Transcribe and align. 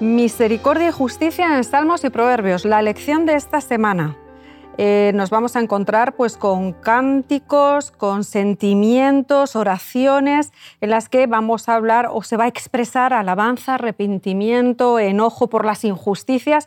Misericordia 0.00 0.88
y 0.88 0.92
justicia 0.92 1.58
en 1.58 1.62
Salmos 1.62 2.04
y 2.04 2.10
Proverbios, 2.10 2.64
la 2.64 2.80
lección 2.80 3.26
de 3.26 3.34
esta 3.34 3.60
semana. 3.60 4.16
Eh, 4.78 5.12
nos 5.14 5.28
vamos 5.28 5.56
a 5.56 5.60
encontrar 5.60 6.14
pues, 6.16 6.38
con 6.38 6.72
cánticos, 6.72 7.90
con 7.90 8.24
sentimientos, 8.24 9.56
oraciones 9.56 10.52
en 10.80 10.88
las 10.88 11.10
que 11.10 11.26
vamos 11.26 11.68
a 11.68 11.74
hablar 11.74 12.08
o 12.10 12.22
se 12.22 12.38
va 12.38 12.44
a 12.44 12.48
expresar 12.48 13.12
alabanza, 13.12 13.74
arrepentimiento, 13.74 14.98
enojo 14.98 15.50
por 15.50 15.66
las 15.66 15.84
injusticias. 15.84 16.66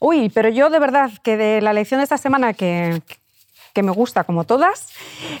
Uy, 0.00 0.30
pero 0.30 0.48
yo 0.48 0.70
de 0.70 0.78
verdad 0.78 1.10
que 1.22 1.36
de 1.36 1.60
la 1.60 1.74
lección 1.74 2.00
de 2.00 2.04
esta 2.04 2.16
semana 2.16 2.54
que, 2.54 3.02
que 3.74 3.82
me 3.82 3.90
gusta 3.90 4.24
como 4.24 4.44
todas. 4.44 4.88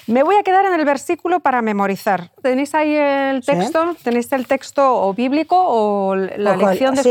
Me 0.06 0.22
voy 0.22 0.36
a 0.36 0.42
quedar 0.42 0.66
en 0.66 0.74
el 0.74 0.84
versículo 0.84 1.40
para 1.40 1.62
memorizar. 1.62 2.32
¿Tenéis 2.42 2.74
ahí 2.74 2.94
el 2.94 3.44
texto? 3.44 3.96
¿Tenéis 4.02 4.30
el 4.32 4.46
texto 4.46 4.82
o 5.02 5.14
bíblico 5.14 5.56
o 5.56 6.14
la 6.16 6.56
lección 6.56 6.94
de 6.96 7.02
sí, 7.02 7.10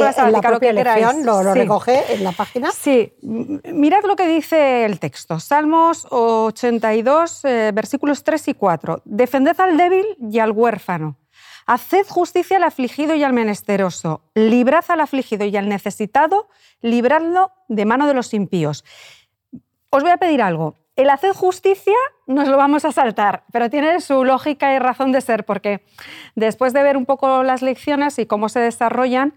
lección, 0.73 1.25
lo, 1.25 1.41
lo 1.41 1.53
recoge 1.53 2.13
en 2.13 2.23
la 2.23 2.33
página. 2.33 2.71
Sí, 2.71 3.13
mirad 3.21 4.03
lo 4.03 4.15
que 4.15 4.27
dice 4.27 4.85
el 4.85 4.99
texto. 4.99 5.39
Salmos 5.39 6.05
82, 6.09 7.45
eh, 7.45 7.71
versículos 7.73 8.23
3 8.23 8.49
y 8.49 8.53
4. 8.53 9.01
Defended 9.05 9.59
al 9.59 9.77
débil 9.77 10.05
y 10.19 10.39
al 10.39 10.51
huérfano. 10.51 11.17
Haced 11.65 12.07
justicia 12.09 12.57
al 12.57 12.63
afligido 12.63 13.15
y 13.15 13.23
al 13.23 13.31
menesteroso. 13.31 14.21
Librad 14.35 14.83
al 14.89 14.99
afligido 14.99 15.45
y 15.45 15.55
al 15.55 15.69
necesitado. 15.69 16.49
Libradlo 16.81 17.51
de 17.69 17.85
mano 17.85 18.07
de 18.07 18.13
los 18.13 18.33
impíos. 18.33 18.83
Os 19.89 20.03
voy 20.03 20.11
a 20.11 20.17
pedir 20.17 20.41
algo. 20.41 20.75
El 20.95 21.09
hacer 21.09 21.33
justicia 21.33 21.95
nos 22.27 22.47
lo 22.47 22.57
vamos 22.57 22.85
a 22.85 22.91
saltar, 22.91 23.43
pero 23.51 23.69
tiene 23.69 23.99
su 23.99 24.23
lógica 24.23 24.73
y 24.75 24.79
razón 24.79 25.11
de 25.11 25.21
ser, 25.21 25.43
porque 25.43 25.83
después 26.35 26.71
de 26.71 26.83
ver 26.83 26.97
un 26.97 27.05
poco 27.05 27.43
las 27.43 27.63
lecciones 27.63 28.19
y 28.19 28.27
cómo 28.27 28.47
se 28.47 28.59
desarrollan, 28.59 29.33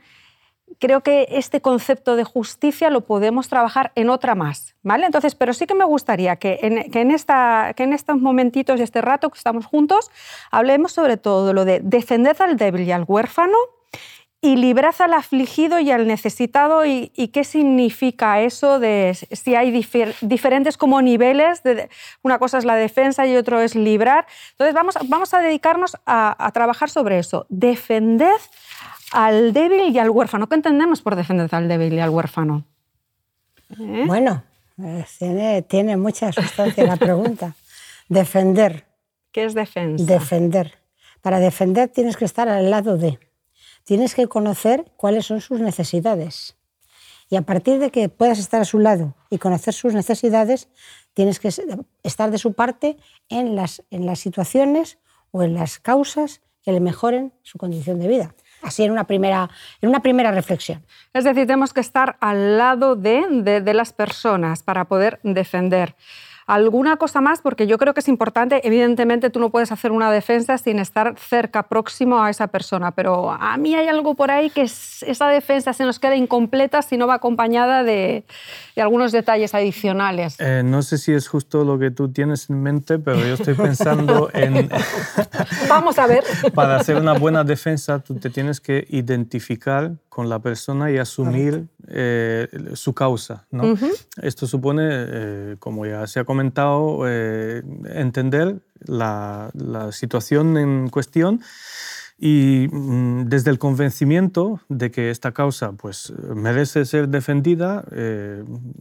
creo 0.78 1.02
que 1.02 1.28
este 1.30 1.60
concepto 1.60 2.16
de 2.16 2.24
justicia 2.24 2.90
lo 2.90 3.06
podemos 3.06 3.48
trabajar 3.48 3.92
en 3.94 4.10
otra 4.10 4.34
más, 4.34 4.74
¿vale? 4.82 5.06
Entonces, 5.06 5.34
pero 5.34 5.54
sí 5.54 5.66
que 5.66 5.74
me 5.74 5.84
gustaría 5.84 6.36
que 6.36 6.58
en, 6.60 6.90
que 6.90 7.00
en, 7.00 7.10
esta, 7.10 7.72
que 7.74 7.84
en 7.84 7.92
estos 7.92 8.18
momentitos 8.18 8.78
y 8.78 8.82
este 8.82 9.00
rato 9.00 9.30
que 9.30 9.38
estamos 9.38 9.64
juntos 9.64 10.10
hablemos 10.50 10.92
sobre 10.92 11.16
todo 11.16 11.52
lo 11.52 11.64
de 11.64 11.80
defender 11.80 12.36
al 12.40 12.56
débil 12.56 12.82
y 12.82 12.92
al 12.92 13.04
huérfano, 13.06 13.56
y 14.46 14.54
librad 14.54 14.94
al 15.00 15.12
afligido 15.12 15.80
y 15.80 15.90
al 15.90 16.06
necesitado 16.06 16.86
y, 16.86 17.08
qué 17.32 17.42
significa 17.42 18.40
eso 18.42 18.78
de 18.78 19.12
si 19.32 19.56
hay 19.56 19.72
diferentes 20.20 20.76
como 20.76 21.02
niveles, 21.02 21.64
de, 21.64 21.90
una 22.22 22.38
cosa 22.38 22.58
es 22.58 22.64
la 22.64 22.76
defensa 22.76 23.26
y 23.26 23.36
otro 23.36 23.60
es 23.60 23.74
librar. 23.74 24.24
Entonces 24.52 24.72
vamos, 24.72 24.94
vamos 25.08 25.34
a 25.34 25.40
dedicarnos 25.40 25.96
a, 26.06 26.50
trabajar 26.54 26.90
sobre 26.90 27.18
eso. 27.18 27.46
Defended 27.48 28.38
al 29.10 29.52
débil 29.52 29.92
y 29.92 29.98
al 29.98 30.10
huérfano. 30.10 30.48
¿Qué 30.48 30.54
entendemos 30.54 31.02
por 31.02 31.16
defender 31.16 31.52
al 31.52 31.66
débil 31.66 31.94
y 31.94 31.98
al 31.98 32.10
huérfano? 32.10 32.64
¿Eh? 33.70 34.04
Bueno, 34.06 34.44
eh, 34.80 35.04
tiene, 35.18 35.62
tiene 35.62 35.96
mucha 35.96 36.30
sustancia 36.30 36.84
la 36.84 36.96
pregunta. 36.96 37.54
Defender. 38.08 38.86
¿Qué 39.32 39.44
es 39.44 39.54
defensa? 39.54 40.04
Defender. 40.04 40.78
Para 41.20 41.40
defender 41.40 41.88
tienes 41.88 42.16
que 42.16 42.24
estar 42.24 42.48
al 42.48 42.70
lado 42.70 42.96
de 42.96 43.18
tienes 43.86 44.16
que 44.16 44.26
conocer 44.26 44.92
cuáles 44.96 45.26
son 45.26 45.40
sus 45.40 45.60
necesidades. 45.60 46.56
Y 47.30 47.36
a 47.36 47.42
partir 47.42 47.78
de 47.78 47.90
que 47.90 48.08
puedas 48.08 48.38
estar 48.38 48.60
a 48.60 48.64
su 48.64 48.78
lado 48.78 49.14
y 49.30 49.38
conocer 49.38 49.72
sus 49.72 49.94
necesidades, 49.94 50.68
tienes 51.14 51.40
que 51.40 51.48
estar 52.02 52.30
de 52.30 52.38
su 52.38 52.52
parte 52.52 52.96
en 53.28 53.56
las, 53.56 53.82
en 53.90 54.04
las 54.04 54.18
situaciones 54.18 54.98
o 55.30 55.42
en 55.42 55.54
las 55.54 55.78
causas 55.78 56.42
que 56.62 56.72
le 56.72 56.80
mejoren 56.80 57.32
su 57.42 57.58
condición 57.58 58.00
de 58.00 58.08
vida. 58.08 58.34
Así 58.62 58.82
en 58.82 58.90
una 58.90 59.06
primera, 59.06 59.50
una 59.82 60.00
primera 60.00 60.32
reflexión. 60.32 60.84
Es 61.12 61.22
decir, 61.22 61.46
tenemos 61.46 61.72
que 61.72 61.80
estar 61.80 62.16
al 62.20 62.58
lado 62.58 62.96
de, 62.96 63.60
de 63.60 63.74
las 63.74 63.92
personas 63.92 64.64
para 64.64 64.86
poder 64.86 65.20
defender. 65.22 65.94
¿Alguna 66.46 66.96
cosa 66.96 67.20
más? 67.20 67.40
Porque 67.40 67.66
yo 67.66 67.76
creo 67.76 67.92
que 67.92 68.00
es 68.00 68.08
importante, 68.08 68.60
evidentemente 68.64 69.30
tú 69.30 69.40
no 69.40 69.50
puedes 69.50 69.72
hacer 69.72 69.90
una 69.90 70.12
defensa 70.12 70.58
sin 70.58 70.78
estar 70.78 71.14
cerca, 71.18 71.64
próximo 71.64 72.22
a 72.22 72.30
esa 72.30 72.46
persona, 72.46 72.92
pero 72.92 73.32
a 73.32 73.56
mí 73.56 73.74
hay 73.74 73.88
algo 73.88 74.14
por 74.14 74.30
ahí 74.30 74.50
que 74.50 74.62
esa 74.62 75.28
defensa 75.28 75.72
se 75.72 75.84
nos 75.84 75.98
queda 75.98 76.14
incompleta 76.14 76.82
si 76.82 76.96
no 76.96 77.08
va 77.08 77.14
acompañada 77.14 77.82
de, 77.82 78.24
algunos 78.76 79.10
detalles 79.10 79.54
adicionales. 79.54 80.36
Eh, 80.38 80.62
no 80.64 80.82
sé 80.82 80.98
si 80.98 81.12
es 81.12 81.26
justo 81.26 81.64
lo 81.64 81.80
que 81.80 81.90
tú 81.90 82.12
tienes 82.12 82.48
en 82.48 82.62
mente, 82.62 83.00
pero 83.00 83.18
yo 83.18 83.34
estoy 83.34 83.54
pensando 83.54 84.30
en... 84.32 84.68
Vamos 85.68 85.98
a 85.98 86.06
ver. 86.06 86.22
Para 86.54 86.76
hacer 86.76 86.96
una 86.96 87.14
buena 87.14 87.42
defensa, 87.42 87.98
tú 87.98 88.14
te 88.14 88.30
tienes 88.30 88.60
que 88.60 88.86
identificar 88.88 89.96
con 90.08 90.28
la 90.28 90.38
persona 90.38 90.90
y 90.90 90.98
asumir 90.98 91.66
eh, 91.88 92.48
su 92.74 92.94
causa. 92.94 93.46
¿no? 93.50 93.76
Esto 94.20 94.46
supone, 94.46 94.82
eh, 94.88 95.56
como 95.58 95.86
ya 95.86 96.06
se 96.06 96.20
ha 96.20 96.24
comentado, 96.24 97.02
eh, 97.06 97.62
entender 97.84 98.60
la, 98.80 99.50
situación 99.92 100.56
en 100.56 100.88
cuestión 100.88 101.40
y 102.18 102.68
mm, 102.70 103.28
desde 103.28 103.50
el 103.50 103.58
convencimiento 103.58 104.60
de 104.68 104.90
que 104.90 105.10
esta 105.10 105.32
causa 105.32 105.72
pues, 105.72 106.12
merece 106.34 106.84
ser 106.84 107.08
defendida, 107.08 107.84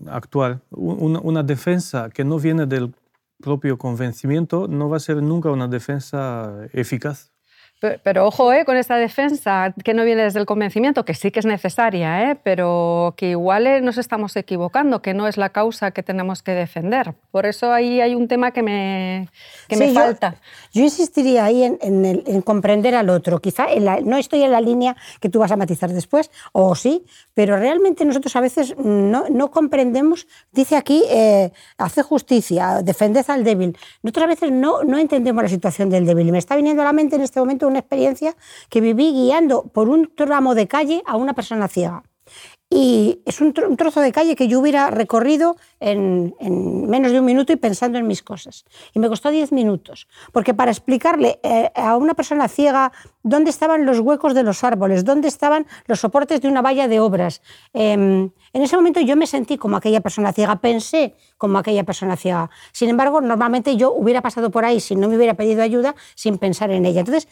actuar. 0.07 0.61
Una, 0.71 1.19
una 1.19 1.43
defensa 1.43 2.09
que 2.09 2.23
no 2.23 2.39
viene 2.39 2.65
del 2.65 2.93
propio 3.41 3.77
convencimiento 3.77 4.67
no 4.67 4.89
va 4.89 4.97
a 4.97 4.99
ser 4.99 5.21
nunca 5.21 5.51
una 5.51 5.67
defensa 5.67 6.67
eficaz. 6.73 7.34
Pero, 7.79 8.25
ojo 8.25 8.53
eh, 8.53 8.65
con 8.65 8.77
esta 8.77 8.95
defensa 8.95 9.73
que 9.83 9.93
no 9.93 10.05
viene 10.05 10.23
desde 10.23 10.39
el 10.39 10.45
convencimiento, 10.45 11.05
que 11.05 11.13
sí 11.13 11.29
que 11.29 11.39
es 11.39 11.45
necesaria, 11.45 12.31
eh, 12.31 12.37
pero 12.41 13.13
que 13.17 13.31
igual 13.31 13.67
eh, 13.67 13.81
nos 13.81 13.97
estamos 13.97 14.35
equivocando, 14.35 15.01
que 15.01 15.13
no 15.13 15.27
es 15.27 15.37
la 15.37 15.49
causa 15.49 15.91
que 15.91 16.01
tenemos 16.01 16.41
que 16.41 16.51
defender. 16.51 17.13
Por 17.31 17.45
eso 17.45 17.71
ahí 17.71 18.01
hay 18.01 18.15
un 18.15 18.27
tema 18.27 18.51
que 18.51 18.63
me, 18.63 19.29
que 19.67 19.75
me 19.75 19.91
falta. 19.91 20.35
Yo, 20.73 20.83
insistiría 20.83 21.45
ahí 21.45 21.63
en, 21.63 21.77
en, 21.81 22.41
comprender 22.41 22.95
al 22.95 23.09
otro. 23.09 23.39
Quizá 23.39 23.67
no 24.03 24.17
estoy 24.17 24.43
en 24.43 24.51
la 24.51 24.61
línea 24.61 24.95
que 25.19 25.29
tú 25.29 25.39
vas 25.39 25.51
a 25.51 25.57
matizar 25.57 25.91
después, 25.91 26.31
o 26.53 26.75
sí, 26.75 27.05
pero 27.33 27.57
realmente 27.57 28.05
nosotros 28.05 28.35
a 28.35 28.41
veces 28.41 28.75
no, 28.77 29.25
no 29.29 29.51
comprendemos, 29.51 30.27
dice 30.51 30.77
aquí, 30.77 31.03
eh, 31.09 31.51
hace 31.77 32.01
justicia, 32.01 32.81
defended 32.81 33.25
al 33.27 33.43
débil. 33.43 33.77
Nosotros 34.01 34.23
a 34.23 34.27
veces 34.27 34.51
no, 34.51 34.83
no 34.83 34.97
entendemos 34.97 35.43
la 35.43 35.49
situación 35.49 35.89
del 35.89 36.05
débil. 36.05 36.29
Y 36.29 36.31
me 36.31 36.37
está 36.37 36.55
viniendo 36.55 36.81
a 36.81 36.85
la 36.85 36.93
mente 36.93 37.17
en 37.17 37.21
este 37.21 37.39
momento 37.39 37.64
una 37.67 37.79
experiencia 37.79 38.35
que 38.69 38.81
viví 38.81 39.11
guiando 39.11 39.63
por 39.63 39.89
un 39.89 40.11
tramo 40.15 40.55
de 40.55 40.67
calle 40.67 41.03
a 41.05 41.17
una 41.17 41.33
persona 41.33 41.67
ciega. 41.67 42.03
Y 42.69 43.21
es 43.25 43.41
un, 43.41 43.53
trozo 43.53 44.01
de 44.01 44.11
calle 44.11 44.35
que 44.35 44.47
yo 44.47 44.59
hubiera 44.59 44.89
recorrido 44.89 45.55
en, 45.79 46.33
menos 46.89 47.11
de 47.11 47.19
un 47.19 47.25
minuto 47.25 47.53
y 47.53 47.57
pensando 47.57 47.99
en 47.99 48.07
mis 48.07 48.23
cosas. 48.23 48.65
Y 48.93 48.99
me 48.99 49.07
costó 49.07 49.29
diez 49.29 49.51
minutos, 49.51 50.07
porque 50.31 50.53
para 50.55 50.71
explicarle 50.71 51.39
eh, 51.43 51.71
a 51.75 51.95
una 51.95 52.15
persona 52.15 52.47
ciega 52.47 52.91
dónde 53.21 53.51
estaban 53.51 53.85
los 53.85 53.99
huecos 53.99 54.33
de 54.33 54.43
los 54.43 54.63
árboles, 54.63 55.05
dónde 55.05 55.27
estaban 55.27 55.67
los 55.85 55.99
soportes 55.99 56.41
de 56.41 56.47
una 56.47 56.63
valla 56.63 56.87
de 56.87 56.99
obras, 56.99 57.41
em, 57.73 58.31
en 58.53 58.61
ese 58.61 58.75
momento 58.75 58.99
yo 58.99 59.15
me 59.15 59.27
sentí 59.27 59.57
como 59.57 59.77
aquella 59.77 60.01
persona 60.01 60.33
ciega, 60.33 60.55
pensé 60.55 61.13
como 61.37 61.59
aquella 61.59 61.83
persona 61.83 62.15
ciega. 62.15 62.49
Sin 62.71 62.89
embargo, 62.89 63.21
normalmente 63.21 63.75
yo 63.77 63.93
hubiera 63.93 64.21
pasado 64.21 64.49
por 64.49 64.65
ahí 64.65 64.79
si 64.79 64.95
no 64.95 65.07
me 65.07 65.17
hubiera 65.17 65.35
pedido 65.35 65.61
ayuda 65.61 65.95
sin 66.15 66.39
pensar 66.39 66.71
en 66.71 66.85
ella. 66.85 67.01
Entonces, 67.01 67.27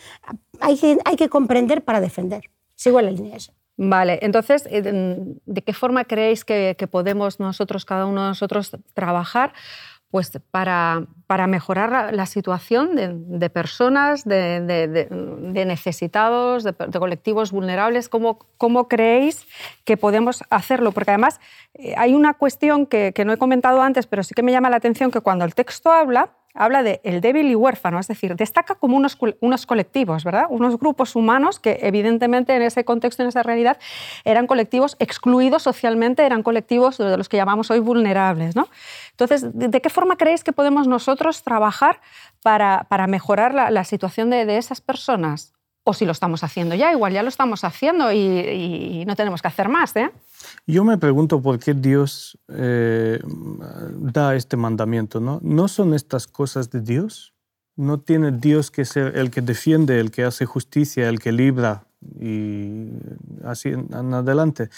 hay 0.59 0.77
que, 0.77 1.29
comprender 1.29 1.83
para 1.83 2.01
defender. 2.01 2.51
Sigo 2.75 3.01
la 3.01 3.09
línea 3.09 3.37
esa. 3.37 3.53
Vale, 3.75 4.19
entonces, 4.21 4.67
eh, 4.69 4.83
¿de 5.45 5.61
qué 5.63 5.73
forma 5.73 6.05
creéis 6.05 6.45
que, 6.45 6.75
podemos 6.91 7.39
nosotros, 7.39 7.85
cada 7.85 8.05
uno 8.05 8.21
de 8.21 8.27
nosotros, 8.29 8.71
trabajar 8.93 9.53
pues, 10.11 10.31
para, 10.51 11.07
para 11.25 11.47
mejorar 11.47 12.13
la, 12.13 12.25
situación 12.27 12.95
de, 12.95 13.49
personas, 13.49 14.25
de, 14.25 15.07
necesitados, 15.65 16.63
de, 16.63 16.73
colectivos 16.99 17.51
vulnerables? 17.51 18.09
¿Cómo, 18.09 18.37
¿Cómo, 18.57 18.87
creéis 18.87 19.47
que 19.85 19.97
podemos 19.97 20.43
hacerlo? 20.51 20.91
Porque 20.91 21.09
además 21.09 21.41
eh, 21.73 21.95
hay 21.97 22.13
una 22.13 22.35
cuestión 22.35 22.85
que, 22.85 23.11
que 23.11 23.25
no 23.25 23.33
he 23.33 23.37
comentado 23.37 23.81
antes, 23.81 24.05
pero 24.05 24.21
sí 24.21 24.35
que 24.35 24.43
me 24.43 24.51
llama 24.51 24.69
la 24.69 24.77
atención 24.77 25.09
que 25.09 25.21
cuando 25.21 25.45
el 25.45 25.55
texto 25.55 25.91
habla, 25.91 26.29
habla 26.53 26.83
de 26.83 27.01
el 27.03 27.21
débil 27.21 27.49
y 27.49 27.55
huérfano, 27.55 27.99
es 27.99 28.07
decir, 28.07 28.35
destaca 28.35 28.75
como 28.75 28.95
unos, 28.97 29.17
unos 29.39 29.65
colectivos, 29.65 30.23
¿verdad? 30.23 30.45
Unos 30.49 30.77
grupos 30.77 31.15
humanos 31.15 31.59
que 31.59 31.79
evidentemente 31.81 32.55
en 32.55 32.61
ese 32.61 32.85
contexto, 32.85 33.23
en 33.23 33.29
esa 33.29 33.43
realidad, 33.43 33.77
eran 34.23 34.47
colectivos 34.47 34.95
excluidos 34.99 35.63
socialmente, 35.63 36.25
eran 36.25 36.43
colectivos 36.43 36.97
de 36.97 37.17
los 37.17 37.29
que 37.29 37.37
llamamos 37.37 37.71
hoy 37.71 37.79
vulnerables, 37.79 38.55
¿no? 38.55 38.67
Entonces, 39.11 39.45
¿de 39.53 39.81
qué 39.81 39.89
forma 39.89 40.15
creéis 40.15 40.43
que 40.43 40.53
podemos 40.53 40.87
nosotros 40.87 41.43
trabajar 41.43 42.01
para, 42.41 42.85
para 42.89 43.07
mejorar 43.07 43.53
la, 43.53 43.83
situación 43.83 44.29
de, 44.29 44.45
de 44.45 44.57
esas 44.57 44.81
personas? 44.81 45.53
O 45.85 45.93
si 45.93 46.05
lo 46.05 46.13
estamos 46.13 46.43
haciendo 46.45 46.75
ya, 46.75 46.93
igual 46.93 47.11
ya 47.11 47.23
lo 47.23 47.29
estamos 47.29 47.65
haciendo 47.65 48.11
y, 48.13 49.03
no 49.05 49.15
tenemos 49.17 49.41
que 49.41 49.49
hacer 49.49 49.67
más, 49.67 49.93
¿eh? 49.97 50.11
Yo 50.65 50.83
me 50.83 50.97
pregunto 50.97 51.41
por 51.41 51.59
qué 51.59 51.73
Dios 51.73 52.37
eh, 52.47 53.19
da 53.99 54.35
este 54.35 54.57
mandamiento. 54.57 55.19
¿no? 55.19 55.39
¿No 55.43 55.67
son 55.67 55.93
estas 55.93 56.27
cosas 56.27 56.69
de 56.69 56.81
Dios? 56.81 57.33
¿No 57.75 57.99
tiene 57.99 58.31
Dios 58.31 58.71
que 58.71 58.85
ser 58.85 59.17
el 59.17 59.31
que 59.31 59.41
defiende, 59.41 59.99
el 59.99 60.11
que 60.11 60.23
hace 60.23 60.45
justicia, 60.45 61.09
el 61.09 61.19
que 61.19 61.31
libra 61.31 61.85
y 62.19 62.89
así 63.43 63.69
en 63.69 64.13
adelante? 64.13 64.69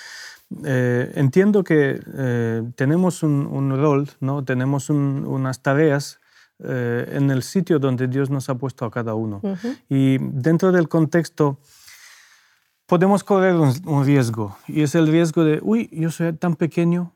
Eh, 0.63 1.11
entiendo 1.15 1.63
que 1.63 1.99
eh, 2.17 2.63
tenemos 2.75 3.21
un, 3.23 3.69
rol, 3.77 4.09
¿no? 4.21 4.43
tenemos 4.43 4.89
unas 4.89 5.61
tareas 5.61 6.19
en 6.57 7.31
el 7.31 7.43
sitio 7.43 7.79
donde 7.79 8.07
Dios 8.07 8.29
nos 8.29 8.47
ha 8.47 8.55
puesto 8.55 8.85
a 8.85 8.91
cada 8.91 9.13
uno. 9.13 9.41
Y 9.89 10.17
dentro 10.19 10.71
del 10.71 10.87
contexto 10.87 11.59
podemos 12.85 13.23
correr 13.23 13.55
un, 13.55 14.05
riesgo 14.05 14.57
y 14.67 14.81
es 14.81 14.95
el 14.95 15.07
riesgo 15.07 15.43
de, 15.43 15.59
uy, 15.61 15.89
yo 15.91 16.11
soy 16.11 16.33
tan 16.33 16.55
pequeño, 16.55 17.13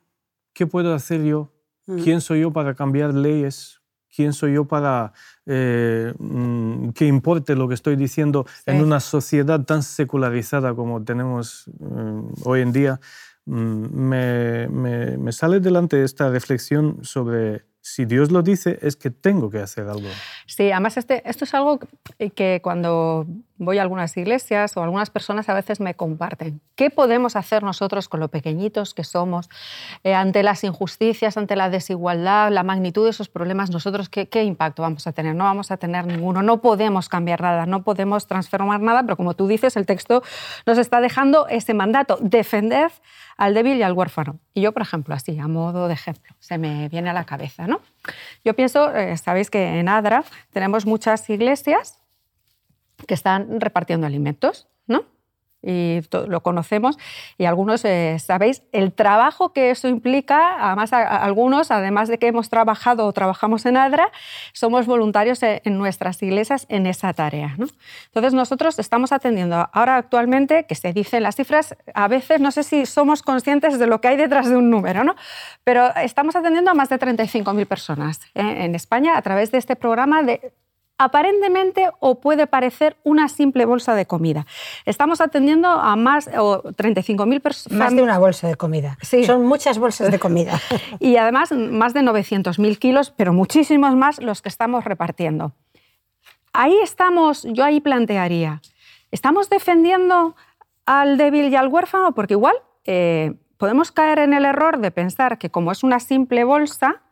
¿qué 0.53 0.65
puedo 0.65 0.93
hacer 0.93 1.23
yo? 1.23 1.51
Mm. 1.85 2.03
¿Quién 2.03 2.21
soy 2.21 2.41
yo 2.41 2.51
para 2.51 2.73
cambiar 2.73 3.13
leyes? 3.13 3.79
¿Quién 4.13 4.33
soy 4.33 4.53
yo 4.53 4.65
para 4.65 5.13
eh, 5.45 6.13
mm, 6.17 6.89
que 6.89 7.05
importe 7.05 7.55
lo 7.55 7.67
que 7.67 7.75
estoy 7.75 7.95
diciendo 7.95 8.45
en 8.65 8.81
una 8.81 8.99
sociedad 8.99 9.63
tan 9.63 9.83
secularizada 9.83 10.73
como 10.73 11.03
tenemos 11.03 11.69
mm, 11.79 12.19
hoy 12.43 12.61
en 12.61 12.71
día? 12.71 12.99
Me, 13.45 14.67
me, 14.67 15.17
me, 15.17 15.31
sale 15.31 15.59
delante 15.59 16.03
esta 16.03 16.29
reflexión 16.29 16.99
sobre 17.03 17.65
si 17.81 18.05
Dios 18.05 18.31
lo 18.31 18.43
dice, 18.43 18.77
es 18.81 18.95
que 18.95 19.09
tengo 19.09 19.49
que 19.49 19.59
hacer 19.59 19.87
algo. 19.87 20.07
Sí, 20.45 20.71
además 20.71 20.97
este, 20.97 21.27
esto 21.27 21.45
es 21.45 21.53
algo 21.55 21.79
que 22.35 22.59
cuando 22.61 23.25
voy 23.59 23.77
a 23.77 23.81
algunas 23.83 24.15
iglesias 24.17 24.75
o 24.75 24.81
algunas 24.81 25.09
personas 25.09 25.49
a 25.49 25.53
veces 25.53 25.79
me 25.79 25.93
comparten. 25.93 26.61
¿Qué 26.75 26.89
podemos 26.89 27.35
hacer 27.35 27.61
nosotros 27.61 28.09
con 28.09 28.19
lo 28.19 28.29
pequeñitos 28.29 28.93
que 28.93 29.03
somos 29.03 29.49
eh, 30.03 30.15
ante 30.15 30.41
las 30.41 30.63
injusticias, 30.63 31.37
ante 31.37 31.55
la 31.55 31.69
desigualdad, 31.69 32.51
la 32.51 32.63
magnitud 32.63 33.03
de 33.03 33.11
esos 33.11 33.29
problemas? 33.29 33.69
Nosotros, 33.69 34.09
¿qué, 34.09 34.29
¿qué 34.29 34.43
impacto 34.43 34.81
vamos 34.81 35.05
a 35.05 35.11
tener? 35.11 35.35
No 35.35 35.43
vamos 35.43 35.71
a 35.71 35.77
tener 35.77 36.07
ninguno, 36.07 36.41
no 36.41 36.61
podemos 36.61 37.09
cambiar 37.09 37.41
nada, 37.41 37.65
no 37.65 37.83
podemos 37.83 38.25
transformar 38.27 38.81
nada, 38.81 39.03
pero 39.03 39.17
como 39.17 39.35
tú 39.35 39.47
dices, 39.47 39.75
el 39.75 39.85
texto 39.85 40.23
nos 40.65 40.77
está 40.77 41.01
dejando 41.01 41.47
ese 41.47 41.73
mandato, 41.73 42.17
defender 42.21 42.91
al 43.37 43.53
débil 43.53 43.77
y 43.77 43.83
al 43.83 43.93
huérfano. 43.93 44.39
Y 44.53 44.61
yo, 44.61 44.73
por 44.73 44.81
ejemplo, 44.81 45.15
así, 45.15 45.37
a 45.39 45.47
modo 45.47 45.87
de 45.87 45.93
ejemplo, 45.93 46.35
se 46.39 46.57
me 46.57 46.89
viene 46.89 47.09
a 47.09 47.13
la 47.13 47.25
cabeza. 47.25 47.67
¿no? 47.67 47.81
Yo 48.43 48.53
pienso, 48.53 48.93
eh, 48.95 49.15
sabéis 49.17 49.49
que 49.49 49.79
en 49.79 49.87
ADRA 49.87 50.23
tenemos 50.51 50.85
muchas 50.85 51.29
iglesias 51.29 51.98
que 53.07 53.13
están 53.13 53.59
repartiendo 53.59 54.07
alimentos, 54.07 54.67
¿no? 54.87 55.05
y 55.61 56.01
lo 56.27 56.41
conocemos 56.41 56.97
y 57.37 57.45
algunos 57.45 57.83
eh, 57.83 58.17
sabéis 58.19 58.63
el 58.71 58.93
trabajo 58.93 59.51
que 59.51 59.71
eso 59.71 59.87
implica, 59.87 60.55
además 60.65 60.93
algunos, 60.93 61.71
además 61.71 62.07
de 62.07 62.17
que 62.17 62.27
hemos 62.27 62.49
trabajado 62.49 63.05
o 63.05 63.13
trabajamos 63.13 63.65
en 63.65 63.75
ADRA, 63.75 64.11
somos 64.53 64.85
voluntarios 64.85 65.43
en, 65.43 65.59
nuestras 65.77 66.21
iglesias 66.23 66.65
en 66.69 66.87
esa 66.87 67.13
tarea. 67.13 67.55
¿no? 67.57 67.67
Entonces 68.05 68.33
nosotros 68.33 68.79
estamos 68.79 69.11
atendiendo 69.11 69.69
ahora 69.73 69.97
actualmente, 69.97 70.65
que 70.65 70.75
se 70.75 70.93
dicen 70.93 71.23
las 71.23 71.35
cifras, 71.35 71.75
a 71.93 72.07
veces 72.07 72.39
no 72.39 72.51
sé 72.51 72.63
si 72.63 72.85
somos 72.85 73.21
conscientes 73.21 73.79
de 73.79 73.87
lo 73.87 74.01
que 74.01 74.09
hay 74.09 74.17
detrás 74.17 74.49
de 74.49 74.55
un 74.55 74.69
número, 74.69 75.03
¿no? 75.03 75.15
pero 75.63 75.93
estamos 75.97 76.35
atendiendo 76.35 76.71
a 76.71 76.73
más 76.73 76.89
de 76.89 76.99
35.000 76.99 77.65
personas 77.65 78.21
¿eh? 78.33 78.65
en 78.65 78.75
España 78.75 79.17
a 79.17 79.21
través 79.21 79.51
de 79.51 79.57
este 79.57 79.75
programa 79.75 80.23
de 80.23 80.53
aparentemente 80.99 81.89
o 81.99 82.19
puede 82.19 82.45
parecer 82.45 82.97
una 83.03 83.29
simple 83.29 83.65
bolsa 83.65 83.95
de 83.95 84.05
comida. 84.05 84.45
Estamos 84.85 85.21
atendiendo 85.21 85.69
a 85.69 85.95
más 85.95 86.29
o 86.37 86.61
35.000 86.61 87.41
personas. 87.41 87.79
Más 87.79 87.95
de 87.95 88.03
una 88.03 88.19
bolsa 88.19 88.47
de 88.47 88.55
comida. 88.55 88.97
Sí. 89.01 89.23
Son 89.23 89.45
muchas 89.45 89.79
bolsas 89.79 90.11
de 90.11 90.19
comida. 90.19 90.59
y 90.99 91.15
además 91.15 91.51
más 91.53 91.93
de 91.93 92.01
900.000 92.01 92.77
kilos, 92.77 93.13
pero 93.15 93.33
muchísimos 93.33 93.95
más 93.95 94.21
los 94.21 94.41
que 94.41 94.49
estamos 94.49 94.83
repartiendo. 94.83 95.53
Ahí 96.51 96.75
estamos, 96.83 97.47
yo 97.49 97.63
ahí 97.63 97.79
plantearía, 97.79 98.61
¿estamos 99.11 99.49
defendiendo 99.49 100.35
al 100.85 101.17
débil 101.17 101.47
y 101.47 101.55
al 101.55 101.69
huérfano? 101.69 102.13
Porque 102.13 102.33
igual 102.33 102.55
eh, 102.85 103.35
podemos 103.57 103.91
caer 103.93 104.19
en 104.19 104.33
el 104.33 104.43
error 104.43 104.79
de 104.79 104.91
pensar 104.91 105.37
que 105.37 105.49
como 105.49 105.71
es 105.71 105.83
una 105.83 105.99
simple 106.01 106.43
bolsa, 106.43 107.03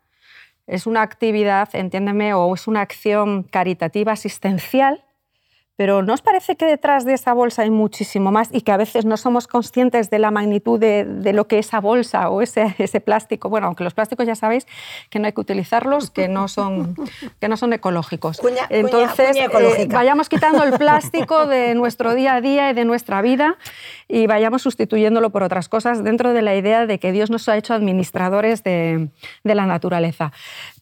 es 0.67 0.85
una 0.85 1.01
actividad, 1.01 1.69
entiéndeme, 1.73 2.33
o 2.33 2.53
es 2.53 2.67
una 2.67 2.81
acción 2.81 3.43
caritativa 3.43 4.11
asistencial 4.11 5.03
pero 5.77 6.01
¿no 6.01 6.13
os 6.13 6.21
parece 6.21 6.57
que 6.57 6.65
detrás 6.65 7.05
de 7.05 7.13
esa 7.13 7.33
bolsa 7.33 7.61
hay 7.61 7.69
muchísimo 7.69 8.31
más 8.31 8.49
y 8.51 8.61
que 8.61 8.71
a 8.71 8.77
veces 8.77 9.05
no 9.05 9.15
somos 9.15 9.47
conscientes 9.47 10.09
de 10.09 10.17
la 10.17 10.31
magnitud 10.31 10.79
de, 10.79 11.31
lo 11.33 11.47
que 11.47 11.59
esa 11.59 11.79
bolsa 11.79 12.29
o 12.29 12.41
ese, 12.41 12.75
ese, 12.79 12.99
plástico, 12.99 13.47
bueno, 13.47 13.67
aunque 13.67 13.83
los 13.83 13.93
plásticos 13.93 14.25
ya 14.25 14.33
sabéis 14.33 14.65
que 15.11 15.19
no 15.19 15.27
hay 15.27 15.33
que 15.33 15.41
utilizarlos, 15.41 16.09
que 16.09 16.27
no 16.27 16.47
son, 16.47 16.95
que 17.39 17.47
no 17.47 17.57
son 17.57 17.73
ecológicos. 17.73 18.41
Entonces, 18.69 19.37
eh, 19.37 19.87
vayamos 19.89 20.29
quitando 20.29 20.63
el 20.63 20.73
plástico 20.73 21.45
de 21.45 21.75
nuestro 21.75 22.15
día 22.15 22.33
a 22.33 22.41
día 22.41 22.71
y 22.71 22.73
de 22.73 22.83
nuestra 22.83 23.21
vida 23.21 23.57
y 24.07 24.25
vayamos 24.25 24.63
sustituyéndolo 24.63 25.29
por 25.29 25.43
otras 25.43 25.69
cosas 25.69 26.03
dentro 26.03 26.33
de 26.33 26.41
la 26.41 26.55
idea 26.55 26.87
de 26.87 26.99
que 26.99 27.11
Dios 27.11 27.29
nos 27.29 27.47
ha 27.49 27.55
hecho 27.55 27.75
administradores 27.75 28.63
de, 28.63 29.09
de 29.43 29.55
la 29.55 29.67
naturaleza. 29.67 30.31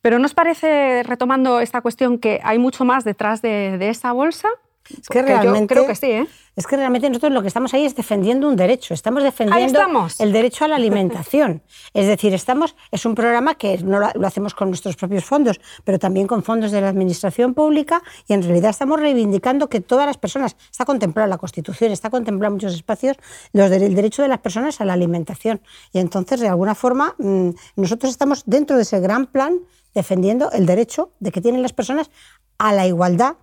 Pero 0.01 0.19
¿nos 0.19 0.33
parece, 0.33 1.03
retomando 1.03 1.59
esta 1.59 1.81
cuestión, 1.81 2.17
que 2.17 2.39
hay 2.43 2.59
mucho 2.59 2.85
más 2.85 3.03
detrás 3.03 3.41
de, 3.41 3.77
de 3.77 3.89
esa 3.89 4.13
bolsa? 4.13 4.47
Es 4.89 5.07
que 5.09 5.21
realmente, 5.21 5.73
creo 5.73 5.87
que 5.87 5.95
sí, 5.95 6.07
¿eh? 6.07 6.27
Es 6.55 6.67
que 6.67 6.77
realmente 6.77 7.09
nosotros 7.09 7.33
lo 7.33 7.41
que 7.41 7.49
estamos 7.49 7.73
ahí 7.73 7.85
es 7.85 7.95
defendiendo 7.95 8.47
un 8.47 8.55
derecho, 8.55 8.93
estamos 8.93 9.23
defendiendo 9.23 9.79
el 10.19 10.31
derecho 10.31 10.63
a 10.63 10.67
la 10.69 10.77
alimentación. 10.77 11.61
es 11.93 12.07
decir, 12.07 12.33
estamos, 12.33 12.75
es 12.91 13.05
un 13.05 13.13
programa 13.13 13.55
que 13.55 13.77
no 13.79 13.99
lo, 13.99 14.27
hacemos 14.27 14.53
con 14.53 14.69
nuestros 14.69 14.95
propios 14.95 15.25
fondos, 15.25 15.59
pero 15.83 15.99
también 15.99 16.27
con 16.27 16.43
fondos 16.43 16.71
de 16.71 16.79
la 16.79 16.89
administración 16.89 17.53
pública 17.53 18.01
y 18.27 18.33
en 18.33 18.43
realidad 18.43 18.69
estamos 18.69 18.99
reivindicando 18.99 19.67
que 19.67 19.81
todas 19.81 20.05
las 20.05 20.17
personas, 20.17 20.55
está 20.71 20.85
contemplado 20.85 21.25
en 21.25 21.31
la 21.31 21.37
Constitución, 21.37 21.91
está 21.91 22.09
contemplado 22.09 22.51
en 22.51 22.53
muchos 22.53 22.73
espacios 22.73 23.17
los 23.51 23.69
el 23.71 23.95
derecho 23.95 24.21
de 24.21 24.29
las 24.29 24.39
personas 24.39 24.79
a 24.79 24.85
la 24.85 24.93
alimentación. 24.93 25.61
Y 25.91 25.99
entonces, 25.99 26.39
de 26.39 26.47
alguna 26.47 26.75
forma, 26.75 27.15
mm, 27.17 27.49
nosotros 27.75 28.11
estamos 28.11 28.43
dentro 28.45 28.77
de 28.77 28.83
ese 28.83 28.99
gran 28.99 29.25
plan 29.25 29.59
defendiendo 29.93 30.51
el 30.51 30.65
derecho 30.65 31.11
de 31.19 31.31
que 31.31 31.41
tienen 31.41 31.61
las 31.61 31.73
personas 31.73 32.09
a 32.57 32.73
la 32.73 32.87
igualdad 32.87 33.35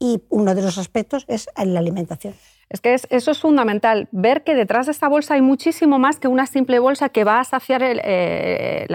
y 0.00 0.22
uno 0.30 0.56
de 0.56 0.62
los 0.62 0.78
aspectos 0.78 1.24
es 1.28 1.46
la 1.56 1.78
alimentación. 1.78 2.34
Es 2.70 2.80
que 2.80 2.94
eso 2.94 3.30
es 3.32 3.40
fundamental, 3.40 4.06
ver 4.12 4.44
que 4.44 4.54
detrás 4.54 4.86
de 4.86 4.92
esta 4.92 5.08
bolsa 5.08 5.34
hay 5.34 5.42
muchísimo 5.42 5.98
más 5.98 6.20
que 6.20 6.28
una 6.28 6.46
simple 6.46 6.78
bolsa 6.78 7.08
que 7.08 7.24
va 7.24 7.40
a 7.40 7.44
saciar 7.44 7.82
el, 7.82 8.00
eh, 8.04 8.86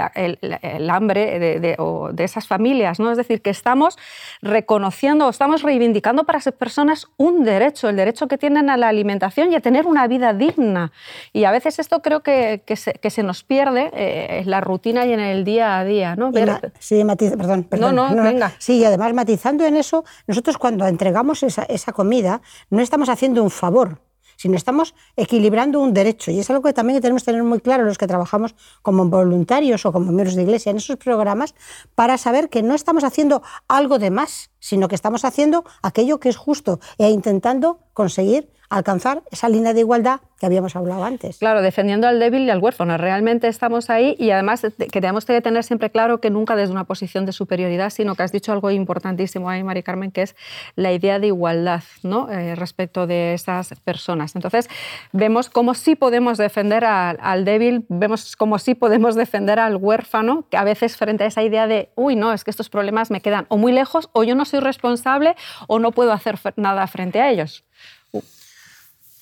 hambre 0.90 1.40
de, 1.40 1.60
de, 1.60 2.24
esas 2.24 2.48
familias. 2.48 3.02
¿no? 3.02 3.12
Es 3.12 3.18
decir, 3.18 3.42
que 3.42 3.50
estamos 3.50 3.98
reconociendo 4.42 5.28
o 5.28 5.30
estamos 5.30 5.62
reivindicando 5.62 6.24
para 6.24 6.40
esas 6.40 6.54
personas 6.54 7.08
un 7.18 7.44
derecho, 7.44 7.90
el 7.90 7.98
derecho 7.98 8.30
que 8.30 8.38
tienen 8.38 8.70
a 8.70 8.78
la 8.78 8.88
alimentación 8.88 9.52
y 9.52 9.56
a 9.56 9.60
tener 9.60 9.88
una 9.88 10.08
vida 10.08 10.34
digna. 10.34 10.94
Y 11.34 11.44
a 11.44 11.52
veces 11.52 11.78
esto 11.78 12.02
creo 12.02 12.22
que, 12.22 12.64
que, 12.66 12.78
se, 12.78 13.24
nos 13.24 13.44
pierde 13.44 13.92
eh, 13.94 14.40
en 14.40 14.50
la 14.50 14.62
rutina 14.62 15.06
y 15.06 15.12
en 15.12 15.20
el 15.20 15.44
día 15.44 15.80
a 15.80 15.84
día. 15.84 16.16
¿no? 16.16 16.32
sí, 16.80 17.04
perdón, 17.38 17.66
perdón. 17.66 17.94
No, 17.94 18.10
no, 18.10 18.24
venga. 18.24 18.54
Sí, 18.58 18.78
y 18.78 18.86
además 18.86 19.14
matizando 19.14 19.66
en 19.66 19.76
eso, 19.76 20.06
nosotros 20.28 20.58
cuando 20.58 20.88
entregamos 20.88 21.44
esa, 21.44 21.64
esa 21.64 21.92
comida 21.92 22.40
no 22.70 22.80
estamos 22.80 23.10
haciendo 23.10 23.44
un 23.44 23.52
favor 23.52 23.65
favor, 23.66 24.00
sino 24.38 24.56
estamos 24.56 24.96
equilibrando 25.16 25.80
un 25.80 25.94
derecho. 25.94 26.32
Y 26.32 26.40
es 26.40 26.50
algo 26.50 26.62
que 26.64 26.74
también 26.74 27.02
tenemos 27.02 27.24
que 27.24 27.32
tener 27.32 27.44
muy 27.44 27.60
claro 27.60 27.84
los 27.84 27.98
que 27.98 28.08
trabajamos 28.08 28.56
como 28.82 29.06
voluntarios 29.06 29.86
o 29.86 29.92
como 29.92 30.12
miembros 30.12 30.36
de 30.36 30.44
iglesia 30.44 30.70
en 30.72 30.78
esos 30.78 30.98
programas, 30.98 31.56
para 31.96 32.18
saber 32.18 32.50
que 32.50 32.62
no 32.62 32.76
estamos 32.76 33.04
haciendo 33.04 33.42
algo 33.68 34.00
de 34.00 34.12
más, 34.12 34.52
sino 34.66 34.88
que 34.88 34.96
estamos 34.96 35.26
haciendo 35.26 35.64
aquello 35.84 36.20
que 36.20 36.30
es 36.30 36.38
justo 36.38 36.80
e 36.98 37.12
intentando 37.12 37.82
conseguir 37.94 38.50
alcanzar 38.70 39.22
esa 39.32 39.48
línea 39.48 39.74
de 39.74 39.82
igualdad 39.82 40.22
que 40.40 40.46
habíamos 40.46 40.76
hablado 40.76 41.04
antes. 41.06 41.38
Claro, 41.38 41.62
defendiendo 41.62 42.08
al 42.08 42.20
débil 42.20 42.44
y 42.44 42.50
al 42.50 42.60
huérfano. 42.60 42.98
Realmente 42.98 43.48
estamos 43.48 43.90
ahí 43.90 44.16
y 44.20 44.32
además 44.32 44.66
queremos 44.92 45.26
tener 45.26 45.64
siempre 45.64 45.90
claro 45.90 46.20
que 46.20 46.30
nunca 46.30 46.56
desde 46.56 46.74
una 46.74 46.84
posición 46.84 47.26
de 47.26 47.32
superioridad, 47.32 47.90
sino 47.90 48.16
que 48.16 48.24
has 48.24 48.32
dicho 48.32 48.52
algo 48.52 48.70
importantísimo 48.72 49.50
ahí, 49.50 49.64
Mari 49.64 49.84
Carmen, 49.84 50.12
que 50.12 50.24
es 50.24 50.36
la 50.76 50.92
idea 50.92 51.20
de 51.20 51.28
igualdad 51.28 51.84
¿no? 52.04 52.30
Eh, 52.30 52.56
respecto 52.56 53.08
de 53.08 53.34
esas 53.34 53.74
personas. 53.86 54.36
Entonces, 54.36 54.68
vemos 55.14 55.50
cómo 55.50 55.74
sí 55.74 55.96
podemos 55.96 56.38
defender 56.38 56.84
al, 56.84 57.46
débil, 57.46 57.86
vemos 57.88 58.36
cómo 58.36 58.60
sí 58.60 58.76
podemos 58.76 59.16
defender 59.16 59.60
al 59.60 59.78
huérfano, 59.78 60.46
que 60.50 60.58
a 60.58 60.64
veces 60.64 60.98
frente 60.98 61.24
a 61.24 61.28
esa 61.28 61.44
idea 61.44 61.68
de, 61.68 61.92
uy, 61.96 62.16
no, 62.16 62.34
es 62.34 62.44
que 62.44 62.52
estos 62.52 62.70
problemas 62.70 63.10
me 63.10 63.22
quedan 63.22 63.46
o 63.48 63.58
muy 63.58 63.72
lejos, 63.72 64.10
o 64.12 64.24
yo 64.24 64.36
no 64.36 64.44
soy 64.56 64.64
responsable, 64.64 65.36
o 65.68 65.80
no 65.80 65.92
puedo 65.92 66.12
hacer 66.12 66.40
nada 66.56 66.88
frente 66.88 67.20
a 67.22 67.30
ellos. 67.30 67.64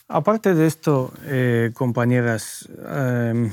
Aparte 0.08 0.54
de 0.54 0.68
esto, 0.68 1.12
eh, 1.24 1.72
compañeras, 1.74 2.70
em, 2.88 3.52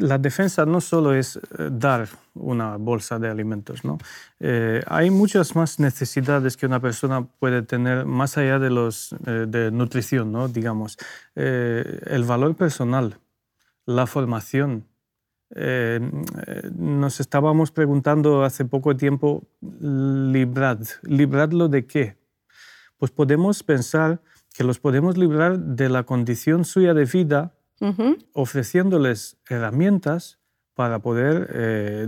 la 0.00 0.18
defensa 0.18 0.66
no 0.66 0.80
solo 0.80 1.14
es 1.14 1.36
eh, 1.36 1.40
dar 1.70 2.08
una 2.34 2.76
bolsa 2.76 3.18
de 3.18 3.28
alimentos, 3.28 3.84
¿no? 3.84 3.98
Eh, 4.40 4.82
hay 4.86 5.10
muchas 5.10 5.54
más 5.54 5.78
necesidades 5.78 6.56
que 6.56 6.66
una 6.66 6.80
persona 6.80 7.24
puede 7.38 7.62
tener 7.62 8.04
más 8.04 8.36
allá 8.36 8.58
de 8.58 8.70
los 8.70 9.14
de 9.24 9.70
nutrición, 9.70 10.32
¿no? 10.32 10.48
Digamos, 10.48 10.96
el 11.34 12.24
valor 12.24 12.54
personal, 12.56 13.18
la 13.86 14.06
formación. 14.06 14.84
Nos 15.50 17.20
estábamos 17.20 17.70
preguntando 17.70 18.44
hace 18.44 18.64
poco 18.64 18.96
tiempo, 18.96 19.48
librad, 19.60 20.80
libradlo 21.02 21.68
de 21.68 21.86
qué? 21.86 22.16
Pues 22.98 23.10
podemos 23.10 23.62
pensar 23.62 24.20
que 24.54 24.64
los 24.64 24.78
podemos 24.78 25.16
librar 25.16 25.58
de 25.58 25.88
la 25.88 26.02
condición 26.02 26.64
suya 26.64 26.94
de 26.94 27.04
vida, 27.04 27.54
ofreciéndoles 28.32 29.38
herramientas 29.48 30.38
para 30.78 31.00
poder 31.00 31.50
eh, 31.54 32.06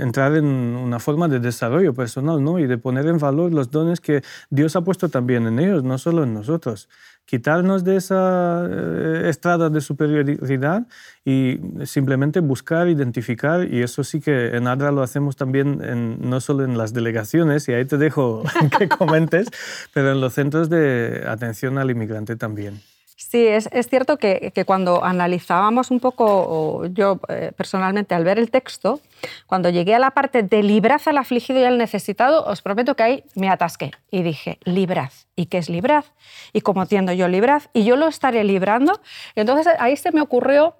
entrar 0.00 0.34
en 0.34 0.46
una 0.46 0.98
forma 0.98 1.28
de 1.28 1.38
desarrollo 1.38 1.94
personal 1.94 2.42
¿no? 2.42 2.58
y 2.58 2.66
de 2.66 2.76
poner 2.76 3.06
en 3.06 3.18
valor 3.18 3.54
los 3.54 3.70
dones 3.70 4.00
que 4.00 4.24
Dios 4.50 4.74
ha 4.74 4.80
puesto 4.80 5.08
también 5.10 5.46
en 5.46 5.60
ellos, 5.60 5.84
no 5.84 5.96
solo 5.96 6.24
en 6.24 6.34
nosotros. 6.34 6.88
Quitarnos 7.24 7.84
de 7.84 7.94
esa 7.94 8.66
eh, 8.68 9.28
estrada 9.28 9.70
de 9.70 9.80
superioridad 9.80 10.88
y 11.24 11.60
simplemente 11.84 12.40
buscar, 12.40 12.88
identificar, 12.88 13.72
y 13.72 13.80
eso 13.80 14.02
sí 14.02 14.18
que 14.18 14.56
en 14.56 14.66
ADRA 14.66 14.90
lo 14.90 15.02
hacemos 15.02 15.36
también 15.36 16.18
no 16.20 16.40
solo 16.40 16.64
en 16.64 16.76
las 16.76 16.92
delegaciones, 16.92 17.68
y 17.68 17.74
ahí 17.74 17.84
te 17.84 17.96
dejo 17.96 18.42
que 18.76 18.88
comentes, 18.88 19.50
pero 19.94 20.10
en 20.10 20.20
los 20.20 20.32
centros 20.32 20.68
de 20.68 21.22
atención 21.28 21.78
al 21.78 21.92
inmigrante 21.92 22.34
también. 22.34 22.80
Sí, 23.20 23.48
es, 23.48 23.68
cierto 23.90 24.16
que, 24.16 24.52
cuando 24.64 25.04
analizábamos 25.04 25.90
un 25.90 25.98
poco, 25.98 26.86
yo 26.86 27.18
eh, 27.28 27.50
personalmente 27.56 28.14
al 28.14 28.22
ver 28.22 28.38
el 28.38 28.48
texto, 28.48 29.00
cuando 29.48 29.70
llegué 29.70 29.96
a 29.96 29.98
la 29.98 30.12
parte 30.12 30.44
de 30.44 30.62
librad 30.62 31.00
al 31.04 31.18
afligido 31.18 31.58
y 31.58 31.64
al 31.64 31.78
necesitado, 31.78 32.44
os 32.44 32.62
prometo 32.62 32.94
que 32.94 33.02
ahí 33.02 33.24
me 33.34 33.50
atasqué 33.50 33.90
y 34.12 34.22
dije, 34.22 34.60
librad. 34.62 35.10
¿Y 35.34 35.46
qué 35.46 35.58
es 35.58 35.68
librad? 35.68 36.04
¿Y 36.52 36.60
cómo 36.60 36.82
entiendo 36.82 37.12
yo 37.12 37.26
librad? 37.26 37.62
Y 37.72 37.82
yo 37.82 37.96
lo 37.96 38.06
estaré 38.06 38.44
librando. 38.44 39.00
Y 39.34 39.40
entonces 39.40 39.66
ahí 39.80 39.96
se 39.96 40.12
me 40.12 40.20
ocurrió 40.20 40.76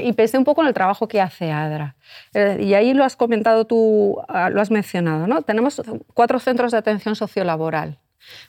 y 0.00 0.12
pensé 0.12 0.38
un 0.38 0.44
poco 0.44 0.62
en 0.62 0.68
el 0.68 0.74
trabajo 0.74 1.08
que 1.08 1.20
hace 1.20 1.50
ADRA. 1.50 1.96
Eh, 2.32 2.60
y 2.62 2.74
ahí 2.74 2.94
lo 2.94 3.02
has 3.02 3.16
comentado 3.16 3.64
tú, 3.64 4.22
ah, 4.28 4.50
lo 4.50 4.60
has 4.60 4.70
mencionado. 4.70 5.26
¿no? 5.26 5.42
Tenemos 5.42 5.82
cuatro 6.14 6.38
centros 6.38 6.70
de 6.70 6.78
atención 6.78 7.16
sociolaboral 7.16 7.98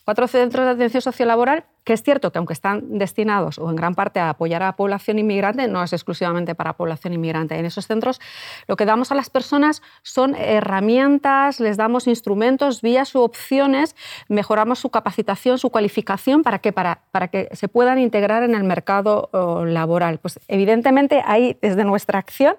Cuatro 0.06 0.28
centros 0.28 0.66
de 0.66 0.72
atención 0.72 1.02
sociolaboral, 1.02 1.66
que 1.84 1.94
es 1.94 2.04
cierto 2.04 2.32
que 2.32 2.38
aunque 2.38 2.54
están 2.54 2.98
destinados 2.98 3.60
o 3.60 3.70
en 3.70 3.76
gran 3.76 3.96
parte 3.96 4.20
a 4.20 4.30
apoyar 4.30 4.62
a 4.64 4.68
la 4.68 4.76
población 4.76 5.20
inmigrante, 5.20 5.68
no 5.68 5.84
es 5.84 5.94
exclusivamente 5.94 6.56
para 6.56 6.74
población 6.74 7.14
inmigrante. 7.14 7.58
En 7.58 7.66
esos 7.66 7.88
centros 7.88 8.20
lo 8.68 8.76
que 8.76 8.86
damos 8.86 9.12
a 9.12 9.16
las 9.16 9.30
personas 9.30 9.82
son 10.04 10.36
herramientas, 10.36 11.60
les 11.60 11.78
damos 11.78 12.08
instrumentos, 12.08 12.82
vías 12.82 13.16
u 13.16 13.22
opciones, 13.22 13.96
mejoramos 14.28 14.80
su 14.80 14.90
capacitación, 14.90 15.58
su 15.58 15.70
cualificación, 15.70 16.44
¿para 16.44 16.60
que 16.60 16.72
Para, 16.72 17.02
para 17.12 17.30
que 17.30 17.50
se 17.54 17.68
puedan 17.68 17.98
integrar 17.98 18.44
en 18.44 18.54
el 18.54 18.64
mercado 18.64 19.30
laboral. 19.66 20.20
Pues 20.20 20.40
evidentemente 20.48 21.24
ahí, 21.26 21.58
desde 21.62 21.84
nuestra 21.84 22.20
acción, 22.20 22.56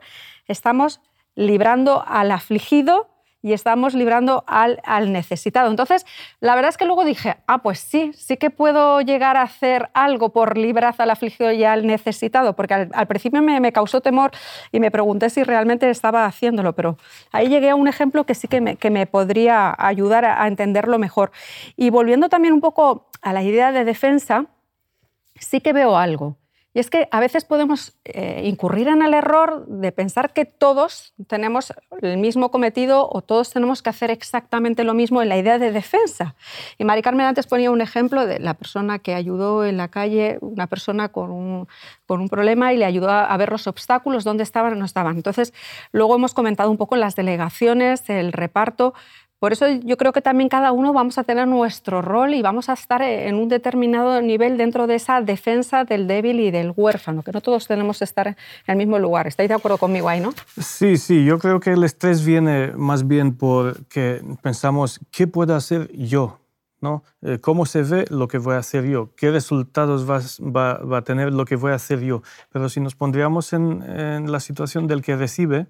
estamos 0.47 1.00
librando 1.35 2.03
al 2.07 2.33
afligido 2.33 3.09
y 3.49 3.55
estamos 3.55 3.95
librando 3.95 4.45
al, 4.47 4.78
necesitado. 5.11 5.71
Entonces, 5.71 6.05
la 6.40 6.55
verdad 6.55 6.69
es 6.69 6.76
que 6.76 6.85
luego 6.85 7.02
dije, 7.05 7.38
ah, 7.47 7.62
pues 7.62 7.78
sí, 7.81 8.12
sí 8.14 8.37
que 8.37 8.50
puedo 8.50 9.00
llegar 9.00 9.38
a 9.38 9.43
hacer 9.43 9.88
algo 9.95 10.28
por 10.28 10.59
librar 10.59 10.95
al 10.99 11.11
afligido 11.11 11.50
y 11.50 11.64
al 11.64 11.87
necesitado, 11.87 12.55
porque 12.55 12.75
al, 12.75 13.07
principio 13.07 13.40
me, 13.40 13.59
me, 13.59 13.73
causó 13.73 14.02
temor 14.02 14.33
y 14.71 14.81
me 14.81 14.90
pregunté 14.90 15.31
si 15.31 15.43
realmente 15.45 15.88
estaba 15.88 16.26
haciéndolo, 16.26 16.75
pero 16.75 16.99
ahí 17.33 17.49
llegué 17.49 17.71
a 17.71 17.75
un 17.75 17.88
ejemplo 17.88 18.25
que 18.25 18.35
sí 18.35 18.49
que 18.49 18.61
me, 18.61 18.76
que 18.76 18.90
me 18.90 19.07
podría 19.07 19.75
ayudar 19.78 20.26
a, 20.26 20.43
a 20.43 20.47
entenderlo 20.47 20.99
mejor. 20.99 21.33
Y 21.75 21.88
volviendo 21.88 22.28
también 22.28 22.52
un 22.52 22.61
poco 22.61 23.09
a 23.23 23.33
la 23.33 23.43
idea 23.43 23.73
de 23.73 23.85
defensa, 23.85 24.45
sí 25.40 25.62
que 25.62 25.73
veo 25.73 25.97
algo. 25.97 26.37
Y 26.75 26.81
es 26.81 26.91
que 26.91 27.09
a 27.11 27.21
veces 27.21 27.45
podemos 27.45 27.95
eh, 28.05 28.43
incurrir 28.45 28.89
en 28.89 29.03
el 29.03 29.15
error 29.15 29.67
de 29.67 29.91
pensar 29.91 30.33
que 30.33 30.45
todos 30.45 31.15
tenemos 31.27 31.73
el 32.03 32.19
mismo 32.19 32.51
cometido 32.51 33.09
o 33.11 33.23
todos 33.23 33.51
tenemos 33.51 33.83
que 33.83 33.91
hacer 33.91 34.11
exactamente 34.11 34.85
lo 34.85 34.93
mismo 34.93 35.23
en 35.23 35.31
la 35.31 35.39
idea 35.39 35.59
de 35.59 35.73
defensa. 35.73 36.35
Y 36.77 36.85
Mari 36.85 37.01
Carmen 37.01 37.27
antes 37.27 37.47
ponía 37.47 37.71
un 37.71 37.81
ejemplo 37.81 38.27
de 38.27 38.39
la 38.39 38.55
persona 38.55 38.99
que 38.99 39.15
ayudó 39.15 39.65
en 39.65 39.79
la 39.79 39.89
calle, 39.89 40.39
una 40.43 40.67
persona 40.67 41.09
con 41.09 41.31
un, 41.31 41.69
con 42.07 42.21
un 42.21 42.29
problema 42.29 42.73
y 42.73 42.77
le 42.77 42.85
ayudó 42.85 43.11
a, 43.11 43.37
ver 43.39 43.51
los 43.51 43.67
obstáculos, 43.67 44.25
dónde 44.25 44.43
estaban 44.43 44.73
o 44.73 44.77
no 44.77 44.85
estaban. 44.85 45.17
Entonces, 45.17 45.55
luego 45.93 46.17
hemos 46.17 46.35
comentado 46.35 46.71
un 46.71 46.77
poco 46.77 46.97
las 46.97 47.17
delegaciones, 47.17 48.09
el 48.11 48.33
reparto, 48.33 48.95
por 49.38 49.52
eso 49.52 49.66
yo 49.68 49.97
creo 49.97 50.12
que 50.12 50.21
también 50.21 50.49
cada 50.49 50.73
uno 50.73 50.92
vamos 50.92 51.18
a 51.18 51.25
tener 51.25 51.47
nuestro 51.47 52.02
rol 52.02 52.35
y 52.35 52.42
vamos 52.42 52.68
a 52.68 52.73
estar 52.73 53.02
en 53.02 53.37
un 53.37 53.49
determinado 53.49 54.21
nivel 54.21 54.57
dentro 54.57 54.87
de 54.87 54.97
esa 54.97 55.21
defensa 55.21 55.85
del 55.85 56.09
débil 56.09 56.40
y 56.40 56.50
del 56.50 56.73
huérfano, 56.76 57.23
que 57.23 57.33
no 57.33 57.40
todos 57.40 57.66
tenemos 57.68 57.99
que 57.99 58.04
estar 58.04 58.28
en 58.28 58.37
el 58.66 58.76
mismo 58.76 58.99
lugar. 58.99 59.26
¿Estáis 59.26 59.49
de 59.49 59.54
acuerdo 59.54 59.78
conmigo 59.78 60.09
ahí, 60.09 60.21
no? 60.21 60.33
Sí, 60.61 60.97
sí, 60.97 61.25
yo 61.25 61.38
creo 61.38 61.61
que 61.61 61.73
el 61.73 61.85
estrés 61.85 62.25
viene 62.25 62.73
más 62.76 63.07
bien 63.07 63.37
porque 63.37 64.23
pensamos, 64.42 65.00
¿qué 65.11 65.26
puedo 65.26 65.54
hacer 65.54 65.90
yo? 65.92 66.38
¿no? 66.80 67.02
Eh, 67.23 67.38
¿Cómo 67.40 67.66
se 67.66 67.83
ve 67.83 68.04
lo 68.11 68.28
que 68.28 68.38
voy 68.38 68.54
a 68.54 68.59
hacer 68.59 68.85
yo? 68.85 69.11
¿Qué 69.16 69.30
resultados 69.30 70.09
va, 70.09 70.21
va, 70.78 70.99
a 70.99 71.02
tener 71.02 71.33
lo 71.33 71.45
que 71.45 71.57
voy 71.57 71.73
a 71.73 71.75
hacer 71.75 72.00
yo? 72.00 72.23
Pero 72.50 72.68
si 72.68 72.80
nos 72.80 72.95
pondríamos 72.95 73.52
en, 73.52 73.83
en 73.83 74.30
la 74.30 74.40
situación 74.40 74.87
del 74.87 75.02
que 75.02 75.16
recibe, 75.16 75.66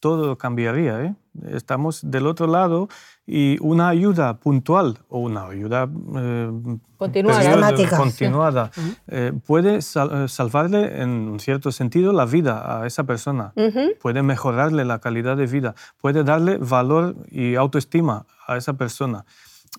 todo 0.00 0.36
cambiaría. 0.38 1.02
¿eh? 1.02 1.14
Estamos 1.48 2.00
del 2.02 2.26
otro 2.26 2.46
lado 2.46 2.88
y 3.26 3.56
una 3.60 3.88
ayuda 3.88 4.38
puntual 4.38 4.98
o 5.08 5.20
una 5.20 5.46
ayuda 5.46 5.88
eh, 6.16 6.50
continuada, 6.98 7.96
continuada 7.96 8.70
eh, 9.08 9.32
puede 9.46 9.76
eh, 9.76 9.82
salvarle 9.82 11.00
en 11.00 11.10
un 11.10 11.40
cierto 11.40 11.72
sentido 11.72 12.12
la 12.12 12.26
vida 12.26 12.82
a 12.82 12.86
esa 12.86 13.04
persona, 13.04 13.54
puede 14.00 14.22
mejorarle 14.22 14.84
la 14.84 14.98
calidad 14.98 15.36
de 15.38 15.46
vida, 15.46 15.74
puede 16.00 16.22
darle 16.22 16.58
valor 16.58 17.16
y 17.30 17.54
autoestima 17.54 18.26
a 18.46 18.58
esa 18.58 18.74
persona. 18.74 19.24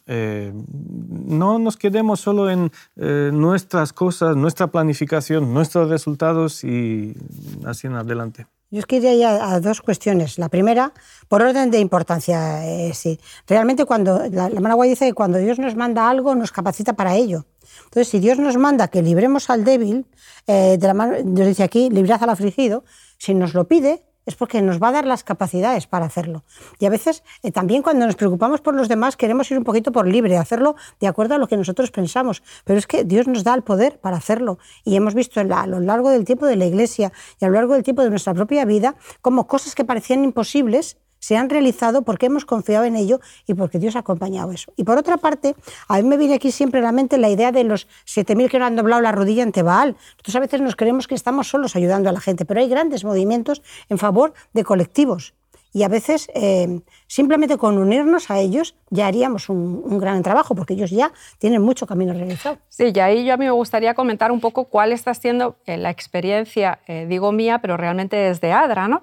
no 0.07 1.60
nos 1.60 1.77
quedemos 1.77 2.19
solo 2.19 2.50
en 2.50 2.72
nuestras 2.95 3.93
cosas, 3.93 4.36
nuestra 4.36 4.67
planificación, 4.67 5.53
nuestros 5.53 5.89
resultados 5.89 6.63
y 6.63 7.15
así 7.63 7.86
en 7.86 7.95
adelante. 7.95 8.48
Yo 8.74 8.80
os 8.80 8.88
quería 8.88 9.13
ir 9.13 9.24
a, 9.24 9.60
dos 9.60 9.82
cuestiones. 9.82 10.39
La 10.39 10.50
primera, 10.50 10.94
por 11.27 11.44
orden 11.44 11.70
de 11.70 11.77
importancia, 11.77 12.65
eh, 12.65 12.92
sí. 12.96 13.20
Realmente 13.46 13.86
cuando, 13.86 14.27
la, 14.32 14.50
la 14.50 14.84
dice 14.86 15.06
que 15.06 15.13
cuando 15.13 15.38
Dios 15.38 15.60
nos 15.60 15.75
manda 15.75 16.10
algo, 16.10 16.34
nos 16.34 16.51
capacita 16.51 16.94
para 16.94 17.15
ello. 17.15 17.46
Entonces, 17.84 18.08
si 18.08 18.18
Dios 18.18 18.39
nos 18.39 18.58
manda 18.58 18.88
que 18.88 19.03
libremos 19.03 19.51
al 19.51 19.63
débil, 19.63 20.08
eh, 20.48 20.77
de 20.80 20.88
la 20.88 20.96
mano, 20.96 21.13
nos 21.24 21.46
dice 21.46 21.62
aquí, 21.62 21.92
librad 21.92 22.24
al 22.24 22.32
afligido, 22.32 22.84
si 23.20 23.36
nos 23.36 23.53
lo 23.53 23.68
pide, 23.68 24.01
es 24.25 24.36
porque 24.36 24.62
nos 24.62 24.82
va 24.82 24.89
a 24.89 24.92
dar 24.92 25.06
las 25.06 25.24
capacidades 25.24 25.88
para 25.88 26.06
hacerlo. 26.06 26.44
Y 26.80 26.86
a 26.86 26.89
veces 26.89 27.24
eh, 27.42 27.51
también 27.51 27.82
cuando 27.82 28.06
nos 28.06 28.15
preocupamos 28.15 28.62
por 28.62 28.75
los 28.75 28.88
demás 28.88 29.18
queremos 29.18 29.50
ir 29.51 29.58
un 29.58 29.63
poquito 29.63 29.92
por 29.92 30.08
libre, 30.08 30.38
hacerlo 30.38 30.75
de 31.00 31.08
acuerdo 31.08 31.36
a 31.36 31.38
lo 31.38 31.48
que 31.48 31.58
nosotros 31.58 31.92
pensamos. 31.92 32.44
Pero 32.63 32.80
es 32.80 32.88
que 32.88 33.03
Dios 33.03 33.27
nos 33.27 33.44
da 33.44 33.53
el 33.53 33.63
poder 33.63 34.00
para 34.00 34.18
hacerlo. 34.18 34.60
Y 34.84 34.96
hemos 34.96 35.13
visto 35.13 35.39
a 35.39 35.68
lo 35.68 35.80
largo 35.80 36.10
del 36.10 36.25
tiempo 36.25 36.46
de 36.46 36.56
la 36.56 36.65
Iglesia 36.65 37.12
y 37.39 37.46
a 37.46 37.48
lo 37.48 37.56
largo 37.56 37.74
del 37.74 37.84
tiempo 37.84 38.03
de 38.03 38.10
nuestra 38.10 38.34
propia 38.34 38.65
vida 38.65 38.96
como 39.22 39.48
cosas 39.48 39.75
que 39.75 39.86
parecían 39.86 40.24
imposibles 40.24 40.98
se 41.24 41.38
han 41.38 41.50
realizado 41.50 42.01
porque 42.01 42.25
hemos 42.25 42.44
confiado 42.44 42.84
en 42.84 42.98
ello 42.98 43.22
y 43.48 43.53
porque 43.53 43.80
Dios 43.80 43.96
ha 43.96 44.00
acompañado 44.00 44.51
eso. 44.51 44.74
Y 44.75 44.84
por 44.84 44.98
otra 44.98 45.15
parte, 45.15 45.56
a 45.88 45.96
mí 45.96 46.03
me 46.03 46.18
viene 46.18 46.34
aquí 46.34 46.51
siempre 46.51 46.82
a 46.82 46.84
la 46.84 46.92
mente 46.92 47.18
la 47.18 47.30
idea 47.30 47.53
de 47.53 47.63
los 47.63 47.88
7.000 48.06 48.50
que 48.50 48.60
no 48.60 48.65
han 48.65 48.75
doblado 48.75 49.01
la 49.01 49.13
rodilla 49.13 49.44
ante 49.44 49.63
Baal. 49.63 49.96
Nosotros 50.18 50.36
a 50.36 50.39
veces 50.42 50.60
nos 50.60 50.75
creemos 50.75 51.08
que 51.08 51.15
estamos 51.15 51.48
solos 51.48 51.77
ayudando 51.77 52.10
a 52.10 52.12
la 52.12 52.20
gente, 52.20 52.44
pero 52.44 52.60
hay 52.60 52.68
grandes 52.68 53.06
movimientos 53.06 53.62
en 53.88 54.00
favor 54.00 54.34
de 54.51 54.65
colectivos. 54.65 55.34
Y 55.74 55.84
a 55.84 55.88
veces 55.88 56.30
eh, 56.36 56.82
simplemente 57.08 57.58
con 57.58 57.77
unirnos 57.77 58.30
a 58.30 58.39
ellos 58.39 58.75
ya 58.89 59.08
haríamos 59.08 59.50
un, 59.50 59.98
gran 60.00 60.22
trabajo, 60.22 60.53
porque 60.53 60.75
ellos 60.75 60.92
ya 60.92 61.12
tienen 61.39 61.62
mucho 61.62 61.88
camino 61.88 62.13
realizado. 62.13 62.60
Sí, 62.70 62.92
y 62.94 63.00
ahí 63.00 63.25
yo 63.25 63.34
a 63.34 63.38
mí 63.38 63.46
me 63.46 63.51
gustaría 63.51 63.96
comentar 63.96 64.32
un 64.32 64.39
poco 64.39 64.65
cuál 64.65 64.92
está 64.92 65.13
siendo 65.15 65.58
eh, 65.65 65.77
la 65.77 65.89
experiencia, 65.89 66.80
eh, 66.88 67.08
digo 67.10 67.32
mía, 67.32 67.60
pero 67.60 67.75
realmente 67.75 68.30
es 68.30 68.39
de 68.39 68.51
ADRA. 68.51 68.88
¿no? 68.88 69.01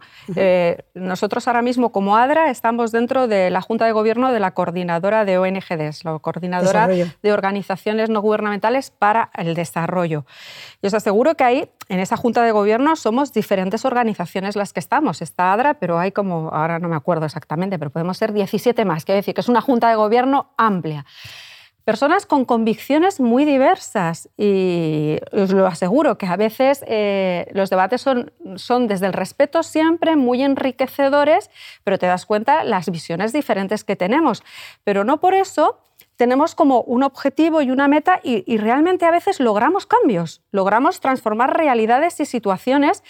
nosotros 0.95 1.49
ahora 1.49 1.62
mismo 1.62 1.91
como 1.91 2.17
ADRA 2.17 2.50
estamos 2.50 2.93
dentro 2.93 3.27
de 3.27 3.50
la 3.50 3.62
Junta 3.62 3.87
de 3.87 3.93
Gobierno 3.93 4.33
de 4.33 4.39
la 4.39 4.53
Coordinadora 4.53 5.25
de 5.25 5.39
ONGDs, 5.39 6.05
la 6.05 6.19
Coordinadora 6.21 6.87
de 6.87 7.33
Organizaciones 7.33 8.11
No 8.11 8.21
Gubernamentales 8.21 8.91
para 8.91 9.31
el 9.35 9.55
Desarrollo. 9.55 10.25
Y 10.83 10.87
os 10.87 10.95
aseguro 10.95 11.35
que 11.35 11.45
ahí, 11.45 11.71
en 11.91 11.99
esa 11.99 12.17
Junta 12.17 12.45
de 12.45 12.53
Gobierno, 12.53 12.95
somos 12.95 13.33
diferentes 13.33 13.85
organizaciones 13.85 14.55
las 14.55 14.73
que 14.73 14.79
estamos. 14.79 15.21
Está 15.23 15.53
ADRA, 15.53 15.75
pero 15.75 15.99
hay 15.99 16.13
como, 16.13 16.49
ahora 16.51 16.79
no 16.79 16.89
me 16.89 16.95
acuerdo 16.95 17.27
exactamente, 17.27 17.81
pero 17.81 17.91
podemos 17.91 18.17
ser 18.17 18.33
17 18.33 18.85
más. 18.85 19.05
Quiero 19.05 19.17
decir 19.17 19.35
que 19.35 19.41
es 19.41 19.49
una 19.49 19.61
junta 19.61 19.89
de 19.89 19.97
gobierno 19.97 20.53
amplia. 20.57 21.05
Personas 21.85 22.27
con 22.27 22.45
convicciones 22.45 23.19
muy 23.19 23.45
diversas 23.45 24.29
y 24.37 25.19
os 25.33 25.51
lo 25.51 25.67
aseguro 25.67 26.17
que 26.17 26.27
a 26.27 26.37
veces 26.37 26.85
eh, 26.87 27.49
los 27.55 27.71
debates 27.71 28.01
son, 28.01 28.33
son 28.55 28.87
desde 28.87 29.07
el 29.07 29.13
respeto 29.13 29.65
siempre 29.65 30.15
muy 30.15 30.45
enriquecedores, 30.45 31.51
pero 31.83 31.99
te 31.99 32.07
das 32.07 32.25
cuenta 32.25 32.63
las 32.63 32.89
visiones 32.89 33.33
diferentes 33.33 33.83
que 33.83 33.97
tenemos. 33.97 34.45
Pero 34.85 35.03
no 35.03 35.19
por 35.19 35.35
eso 35.35 35.81
tenemos 36.21 36.55
como 36.55 36.83
un 36.83 37.03
objetivo 37.03 37.62
y 37.62 37.71
una 37.71 37.89
meta 37.89 38.21
y, 38.23 38.59
realmente 38.59 39.07
a 39.07 39.11
veces 39.11 39.41
logramos 39.41 39.87
cambios, 39.87 40.43
logramos 40.53 41.00
transformar 41.00 41.57
realidades 41.57 42.21
y 42.21 42.27
situaciones 42.27 43.03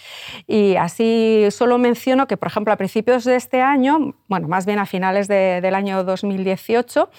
y 0.47 0.77
así 0.77 1.45
solo 1.51 1.77
menciono 1.77 2.25
que, 2.25 2.37
por 2.37 2.47
ejemplo, 2.47 2.71
a 2.71 2.77
principios 2.77 3.25
de 3.25 3.35
este 3.35 3.61
año, 3.61 4.15
bueno, 4.29 4.47
más 4.47 4.65
bien 4.65 4.79
a 4.79 4.85
finales 4.85 5.27
del 5.27 5.75
año 5.75 6.05
2018, 6.05 7.09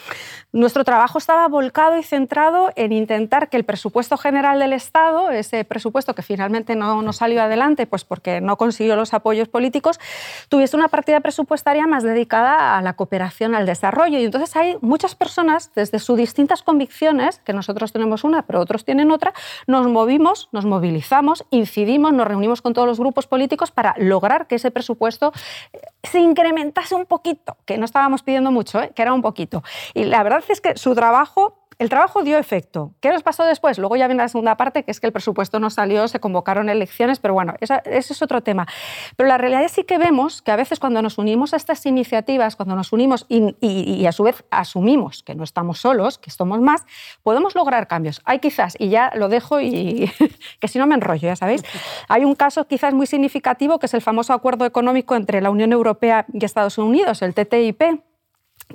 nuestro 0.52 0.82
trabajo 0.82 1.18
estaba 1.18 1.46
volcado 1.46 1.98
y 1.98 2.02
centrado 2.02 2.70
en 2.74 2.92
intentar 2.92 3.50
que 3.50 3.58
el 3.58 3.64
presupuesto 3.64 4.16
general 4.16 4.60
del 4.60 4.72
Estado, 4.72 5.28
ese 5.28 5.62
presupuesto 5.66 6.14
que 6.14 6.22
finalmente 6.22 6.74
no, 6.74 7.02
no 7.02 7.12
salió 7.12 7.42
adelante, 7.42 7.86
pues 7.86 8.04
porque 8.04 8.40
no 8.40 8.56
consiguió 8.56 8.96
los 8.96 9.12
apoyos 9.12 9.48
políticos, 9.48 10.00
tuviese 10.48 10.74
una 10.74 10.88
partida 10.88 11.20
presupuestaria 11.20 11.86
más 11.86 12.02
dedicada 12.02 12.78
a 12.78 12.80
la 12.80 12.94
cooperación 12.94 13.54
al 13.54 13.66
desarrollo. 13.66 14.18
Y 14.18 14.24
entonces 14.24 14.56
hay 14.56 14.78
muchas 14.80 15.14
personas 15.14 15.70
desde 15.82 15.98
sus 15.98 16.16
distintas 16.16 16.62
convicciones, 16.62 17.40
que 17.44 17.52
nosotros 17.52 17.90
tenemos 17.90 18.22
una, 18.22 18.42
pero 18.42 18.60
otros 18.60 18.84
tienen 18.84 19.10
otra, 19.10 19.34
nos 19.66 19.88
movimos, 19.88 20.48
nos 20.52 20.64
movilizamos, 20.64 21.44
incidimos, 21.50 22.12
nos 22.12 22.28
reunimos 22.28 22.62
con 22.62 22.72
todos 22.72 22.86
los 22.86 23.00
grupos 23.00 23.26
políticos 23.26 23.72
para 23.72 23.94
lograr 23.98 24.46
que 24.46 24.54
ese 24.54 24.70
presupuesto 24.70 25.32
eh, 25.72 25.80
se 26.04 26.20
incrementase 26.20 26.94
un 26.94 27.06
poquito, 27.06 27.56
que 27.66 27.78
no 27.78 27.84
estábamos 27.84 28.22
pidiendo 28.22 28.52
mucho, 28.52 28.80
¿eh? 28.80 28.92
que 28.94 29.02
era 29.02 29.12
un 29.12 29.22
poquito. 29.22 29.64
Y 29.92 30.04
la 30.04 30.22
verdad 30.22 30.44
es 30.48 30.60
que 30.60 30.76
su 30.76 30.94
trabajo 30.94 31.61
el 31.82 31.88
trabajo 31.88 32.22
dio 32.22 32.38
efecto. 32.38 32.94
¿Qué 33.00 33.10
nos 33.10 33.24
pasó 33.24 33.44
después? 33.44 33.76
Luego 33.76 33.96
ya 33.96 34.06
viene 34.06 34.22
la 34.22 34.28
segunda 34.28 34.56
parte, 34.56 34.84
que 34.84 34.92
es 34.92 35.00
que 35.00 35.08
el 35.08 35.12
presupuesto 35.12 35.58
no 35.58 35.68
salió, 35.68 36.06
se 36.06 36.20
convocaron 36.20 36.68
elecciones, 36.68 37.18
pero 37.18 37.34
bueno, 37.34 37.54
ese 37.60 37.82
es 37.84 38.22
otro 38.22 38.40
tema. 38.40 38.68
Pero 39.16 39.28
la 39.28 39.36
realidad 39.36 39.68
sí 39.68 39.82
que 39.82 39.98
vemos 39.98 40.42
que 40.42 40.52
a 40.52 40.56
veces 40.56 40.78
cuando 40.78 41.02
nos 41.02 41.18
unimos 41.18 41.54
a 41.54 41.56
estas 41.56 41.84
iniciativas, 41.84 42.54
cuando 42.54 42.76
nos 42.76 42.92
unimos 42.92 43.26
y, 43.28 44.06
a 44.06 44.12
su 44.12 44.22
vez 44.22 44.44
asumimos 44.50 45.24
que 45.24 45.34
no 45.34 45.42
estamos 45.42 45.80
solos, 45.80 46.18
que 46.18 46.30
somos 46.30 46.60
más, 46.60 46.84
podemos 47.24 47.56
lograr 47.56 47.88
cambios. 47.88 48.22
Hay 48.24 48.38
quizás, 48.38 48.76
y 48.78 48.88
ya 48.88 49.10
lo 49.16 49.28
dejo 49.28 49.60
y 49.60 50.08
que 50.60 50.68
si 50.68 50.78
no 50.78 50.86
me 50.86 50.94
enrollo, 50.94 51.26
ya 51.26 51.36
sabéis, 51.36 51.64
hay 52.08 52.24
un 52.24 52.36
caso 52.36 52.68
quizás 52.68 52.94
muy 52.94 53.08
significativo 53.08 53.80
que 53.80 53.86
es 53.86 53.94
el 53.94 54.02
famoso 54.02 54.32
acuerdo 54.34 54.66
económico 54.66 55.16
entre 55.16 55.40
la 55.40 55.50
Unión 55.50 55.72
Europea 55.72 56.26
y 56.32 56.44
Estados 56.44 56.78
Unidos, 56.78 57.22
el 57.22 57.34
TTIP. 57.34 57.82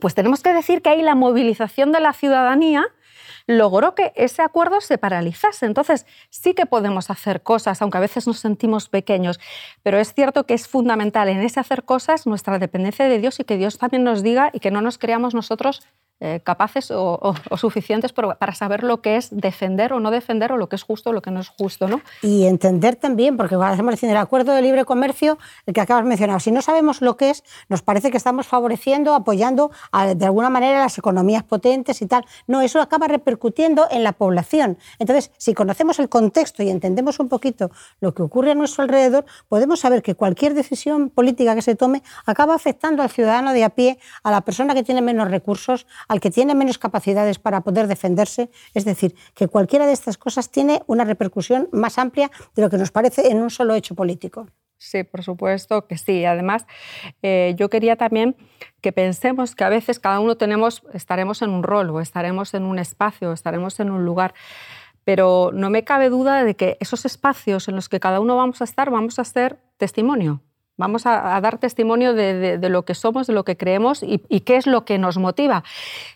Pues 0.02 0.14
tenemos 0.14 0.44
que 0.44 0.54
decir 0.54 0.82
que 0.82 0.90
hay 0.90 1.02
la 1.02 1.16
movilización 1.16 1.92
de 1.92 2.02
la 2.02 2.12
ciudadanía 2.14 2.86
logró 3.48 3.96
que 3.96 4.14
ese 4.16 4.42
acuerdo 4.44 4.82
se 4.82 4.98
paralizase. 4.98 5.66
Entonces, 5.66 6.06
sí 6.30 6.54
que 6.54 6.66
podemos 6.66 7.10
hacer 7.10 7.42
cosas, 7.42 7.82
aunque 7.82 7.98
a 7.98 8.02
veces 8.02 8.28
nos 8.28 8.40
sentimos 8.40 8.90
pequeños, 8.90 9.40
pero 9.82 9.98
es 9.98 10.14
cierto 10.14 10.46
que 10.46 10.54
es 10.54 10.68
fundamental 10.68 11.30
en 11.30 11.40
ese 11.40 11.60
hacer 11.60 11.84
cosas 11.84 12.28
nuestra 12.28 12.60
dependencia 12.60 13.06
de 13.06 13.20
Dios 13.20 13.40
y 13.40 13.46
que 13.46 13.58
Dios 13.58 13.78
también 13.78 14.04
nos 14.04 14.22
diga 14.22 14.52
y 14.54 14.60
que 14.60 14.70
no 14.70 14.82
nos 14.82 14.98
creamos 14.98 15.34
nosotros 15.34 15.82
eh, 16.20 16.42
capaces 16.44 16.90
o, 16.90 17.36
suficientes 17.58 18.12
para 18.12 18.56
saber 18.56 18.84
lo 18.84 19.02
que 19.02 19.18
es 19.18 19.30
defender 19.32 19.94
o 19.94 20.00
no 20.00 20.10
defender 20.10 20.52
o 20.52 20.58
lo 20.58 20.68
que 20.68 20.76
es 20.76 20.82
justo 20.82 21.12
o 21.12 21.14
lo 21.14 21.22
que 21.22 21.30
no 21.30 21.40
es 21.40 21.50
justo. 21.50 21.88
¿no? 21.88 22.02
Y 22.24 22.46
entender 22.46 22.96
también, 22.96 23.38
porque 23.38 23.56
cuando 23.56 23.74
hacemos 23.74 24.02
el 24.02 24.18
acuerdo 24.18 24.54
de 24.54 24.62
libre 24.62 24.84
comercio, 24.86 25.38
el 25.66 25.74
que 25.74 25.82
acabas 25.82 26.08
de 26.08 26.40
si 26.40 26.52
no 26.52 26.62
sabemos 26.62 27.02
lo 27.02 27.18
que 27.18 27.30
es, 27.30 27.44
nos 27.70 27.84
parece 27.84 28.10
que 28.10 28.18
estamos 28.18 28.48
favoreciendo, 28.48 29.14
apoyando 29.14 29.72
de 30.16 30.26
alguna 30.26 30.50
manera 30.50 30.80
las 30.80 30.98
economías 30.98 31.44
potentes 31.44 32.02
y 32.02 32.08
tal. 32.08 32.26
No, 32.48 32.62
eso 32.62 32.82
acaba 32.82 33.08
repercutiendo 33.08 33.88
en 33.92 34.04
la 34.04 34.14
población. 34.14 34.78
Entonces, 35.00 35.32
si 35.38 35.54
conocemos 35.54 36.00
el 36.00 36.10
contexto 36.10 36.64
y 36.64 36.70
entendemos 36.70 37.20
un 37.20 37.30
poquito 37.30 37.70
lo 38.02 38.14
que 38.14 38.24
ocurre 38.24 38.52
a 38.52 38.56
nuestro 38.56 38.84
alrededor, 38.84 39.26
podemos 39.48 39.82
saber 39.82 40.02
que 40.02 40.16
cualquier 40.16 40.54
decisión 40.54 41.10
política 41.10 41.56
que 41.56 41.62
se 41.62 41.76
tome 41.76 42.02
acaba 42.26 42.56
afectando 42.56 43.04
al 43.04 43.10
ciudadano 43.10 43.54
de 43.54 43.64
a 43.64 43.70
pie, 43.70 44.00
a 44.24 44.32
la 44.32 44.42
persona 44.42 44.74
que 44.74 44.84
tiene 44.84 45.02
menos 45.02 45.30
recursos, 45.30 45.86
al 46.08 46.20
que 46.20 46.32
tiene 46.32 46.56
menos 46.56 46.78
capacidades 46.78 47.40
para 47.40 47.62
poder 47.62 47.88
defenderse. 47.88 48.50
Es 48.74 48.86
decir, 48.86 49.16
que 49.34 49.48
cualquiera 49.48 49.86
de 49.86 49.94
estas 49.94 50.18
cosas 50.18 50.50
tiene 50.50 50.82
una 50.88 51.04
repercusión 51.04 51.70
más 51.72 51.98
amplia 51.98 52.32
de 52.56 52.62
lo 52.62 52.70
que 52.70 52.78
nos 52.78 52.92
parece 52.92 53.30
en 53.30 53.42
un 53.42 53.50
solo 53.50 53.76
hecho 53.76 53.96
político. 53.96 54.48
Sí, 54.78 55.04
por 55.04 55.24
supuesto 55.24 55.88
que 55.88 55.98
sí. 55.98 56.26
Además, 56.26 56.68
eh, 57.24 57.56
yo 57.58 57.70
quería 57.70 57.96
también 57.96 58.36
que 58.82 58.92
pensemos 58.92 59.56
que 59.56 59.64
a 59.64 59.70
veces 59.70 60.00
cada 60.00 60.20
uno 60.20 60.38
tenemos, 60.38 60.84
estaremos 60.94 61.42
en 61.42 61.50
un 61.50 61.64
rol 61.64 61.90
o 61.90 62.00
estaremos 62.00 62.54
en 62.54 62.64
un 62.64 62.78
espacio 62.78 63.32
o 63.32 63.34
estaremos 63.34 63.80
en 63.80 63.90
un 63.90 64.06
lugar, 64.06 64.36
pero 65.04 65.52
no 65.54 65.70
me 65.70 65.84
cabe 65.84 66.10
duda 66.10 66.44
de 66.44 66.56
que 66.56 66.78
esos 66.80 67.06
espacios 67.06 67.68
en 67.68 67.76
los 67.76 67.90
que 67.90 68.00
cada 68.00 68.20
uno 68.20 68.36
vamos 68.36 68.62
a 68.62 68.66
estar, 68.66 68.92
vamos 68.92 69.18
a 69.18 69.24
ser 69.24 69.60
testimonio. 69.78 70.42
Vamos 70.78 71.08
a, 71.08 71.42
dar 71.42 71.58
testimonio 71.58 72.14
de, 72.14 72.60
lo 72.70 72.86
que 72.86 72.94
somos, 72.94 73.26
de 73.26 73.34
lo 73.34 73.44
que 73.44 73.58
creemos 73.58 74.04
y, 74.04 74.20
qué 74.42 74.58
es 74.58 74.68
lo 74.68 74.86
que 74.86 75.00
nos 75.00 75.18
motiva. 75.18 75.64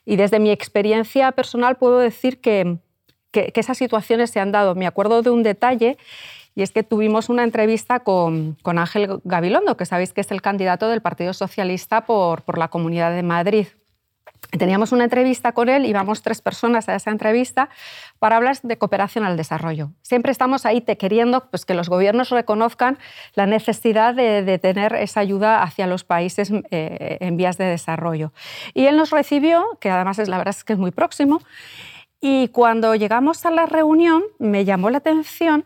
Y 0.06 0.16
desde 0.16 0.40
mi 0.40 0.52
experiencia 0.52 1.32
personal 1.32 1.78
puedo 1.78 1.98
decir 1.98 2.40
que, 2.40 2.78
esas 3.34 3.78
situaciones 3.78 4.30
se 4.30 4.40
han 4.40 4.52
dado. 4.52 4.76
Me 4.76 4.86
acuerdo 4.86 5.24
de 5.24 5.32
un 5.32 5.42
detalle 5.42 5.98
y 6.54 6.62
es 6.62 6.72
que 6.72 6.84
tuvimos 6.84 7.30
una 7.30 7.44
entrevista 7.44 8.02
con, 8.02 8.58
Ángel 8.64 9.20
Gabilondo, 9.24 9.78
que 9.78 9.86
sabéis 9.86 10.14
que 10.14 10.22
es 10.22 10.32
el 10.32 10.42
candidato 10.42 10.88
del 10.90 11.02
Partido 11.02 11.34
Socialista 11.34 12.06
por, 12.06 12.44
por 12.44 12.58
la 12.58 12.68
Comunidad 12.68 13.16
de 13.16 13.24
Madrid. 13.24 13.68
Teníamos 14.50 14.92
una 14.92 15.06
entrevista 15.06 15.54
con 15.54 15.70
él, 15.70 15.86
íbamos 15.86 16.22
tres 16.24 16.42
personas 16.42 16.90
a 16.90 16.96
esa 16.96 17.10
entrevista 17.10 17.70
para 18.20 18.36
hablar 18.36 18.58
de 18.64 18.78
cooperación 18.78 19.24
al 19.24 19.38
desarrollo. 19.38 19.92
Siempre 20.02 20.32
estamos 20.32 20.66
ahí 20.66 20.82
te 20.82 20.98
queriendo 20.98 21.50
pues, 21.50 21.64
que 21.64 21.74
los 21.74 21.88
gobiernos 21.88 22.32
reconozcan 22.32 22.98
la 23.34 23.46
necesidad 23.46 24.14
de, 24.14 24.60
tener 24.60 24.94
esa 24.96 25.22
ayuda 25.22 25.64
hacia 25.64 25.88
los 25.88 26.04
países 26.04 26.52
eh, 26.72 27.18
en 27.22 27.38
vías 27.38 27.58
de 27.58 27.66
desarrollo. 27.66 28.34
Y 28.74 28.88
él 28.88 28.98
nos 28.98 29.12
recibió, 29.12 29.64
que 29.80 29.90
además 29.90 30.20
es 30.20 30.28
la 30.28 30.38
verdad 30.38 30.56
es 30.58 30.66
que 30.66 30.74
es 30.74 30.80
muy 30.80 30.92
próximo, 30.92 31.42
y 32.20 32.50
cuando 32.50 32.94
llegamos 32.96 33.46
a 33.46 33.52
la 33.52 33.66
reunión 33.66 34.24
me 34.38 34.66
llamó 34.66 34.90
la 34.90 34.98
atención 34.98 35.66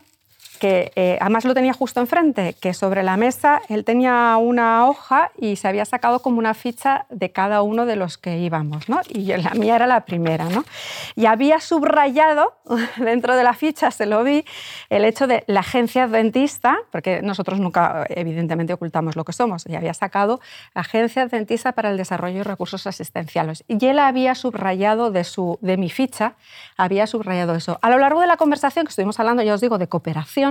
que 0.56 0.92
eh, 0.96 1.18
además 1.20 1.44
lo 1.44 1.54
tenía 1.54 1.72
justo 1.72 2.00
enfrente, 2.00 2.54
que 2.60 2.74
sobre 2.74 3.02
la 3.02 3.16
mesa 3.16 3.60
él 3.68 3.84
tenía 3.84 4.36
una 4.38 4.88
hoja 4.88 5.30
y 5.38 5.56
se 5.56 5.68
había 5.68 5.84
sacado 5.84 6.20
como 6.20 6.38
una 6.38 6.54
ficha 6.54 7.06
de 7.10 7.30
cada 7.30 7.62
uno 7.62 7.86
de 7.86 7.96
los 7.96 8.18
que 8.18 8.38
íbamos, 8.38 8.88
¿no? 8.88 9.00
Y 9.08 9.26
la 9.36 9.50
mía 9.54 9.76
era 9.76 9.86
la 9.86 10.04
primera, 10.04 10.44
¿no? 10.48 10.64
Y 11.14 11.26
había 11.26 11.60
subrayado 11.60 12.58
dentro 12.96 13.36
de 13.36 13.44
la 13.44 13.54
ficha, 13.54 13.90
se 13.90 14.06
lo 14.06 14.24
vi, 14.24 14.44
el 14.90 15.04
hecho 15.04 15.26
de 15.26 15.44
la 15.46 15.60
agencia 15.60 16.04
adventista, 16.04 16.78
porque 16.90 17.22
nosotros 17.22 17.60
nunca 17.60 18.06
evidentemente 18.08 18.72
ocultamos 18.72 19.16
lo 19.16 19.24
que 19.24 19.32
somos, 19.32 19.66
y 19.66 19.74
había 19.74 19.94
sacado 19.94 20.40
Agencia 20.74 21.22
Adventista 21.22 21.72
para 21.72 21.90
el 21.90 21.96
Desarrollo 21.96 22.40
y 22.40 22.42
Recursos 22.42 22.86
Asistenciales. 22.86 23.64
Y 23.68 23.84
él 23.86 23.98
había 23.98 24.34
subrayado 24.34 25.10
de, 25.10 25.24
su, 25.24 25.58
de 25.60 25.76
mi 25.76 25.90
ficha, 25.90 26.34
había 26.76 27.06
subrayado 27.06 27.54
eso. 27.54 27.78
A 27.82 27.90
lo 27.90 27.98
largo 27.98 28.20
de 28.20 28.26
la 28.26 28.36
conversación 28.36 28.86
que 28.86 28.90
estuvimos 28.90 29.18
hablando, 29.20 29.42
ya 29.42 29.54
os 29.54 29.60
digo, 29.60 29.78
de 29.78 29.88
cooperación, 29.88 30.45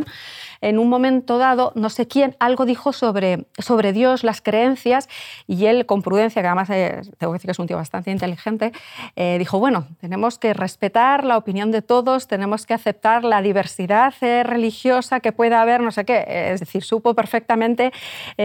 en 0.62 0.80
un 0.80 0.90
momento 0.90 1.38
dado, 1.38 1.72
no 1.76 1.90
sé 1.90 2.08
quién, 2.08 2.36
algo 2.40 2.66
dijo 2.66 2.94
sobre, 2.94 3.46
sobre 3.60 3.94
Dios, 3.94 4.24
las 4.24 4.42
creencias, 4.42 5.08
y 5.48 5.66
él, 5.66 5.86
con 5.86 6.02
prudencia, 6.02 6.42
que 6.42 6.48
además 6.48 6.70
eh, 6.72 7.02
tengo 7.18 7.34
que 7.34 7.38
decir 7.38 7.48
que 7.48 7.52
es 7.52 7.60
un 7.60 7.68
tío 7.68 7.78
bastante 7.78 8.12
inteligente, 8.12 8.72
eh, 9.16 9.38
dijo, 9.38 9.60
bueno, 9.60 9.88
tenemos 10.00 10.40
que 10.40 10.54
respetar 10.54 11.24
la 11.24 11.38
opinión 11.38 11.72
de 11.72 11.82
todos, 11.84 12.28
tenemos 12.28 12.66
que 12.66 12.74
aceptar 12.74 13.24
la 13.24 13.44
diversidad 13.44 14.14
eh, 14.22 14.44
religiosa 14.44 15.20
que 15.20 15.32
pueda 15.32 15.62
haber, 15.62 15.82
no 15.82 15.92
sé 15.92 16.04
qué, 16.04 16.26
es 16.54 16.60
decir, 16.60 16.84
supo 16.84 17.14
perfectamente 17.14 17.92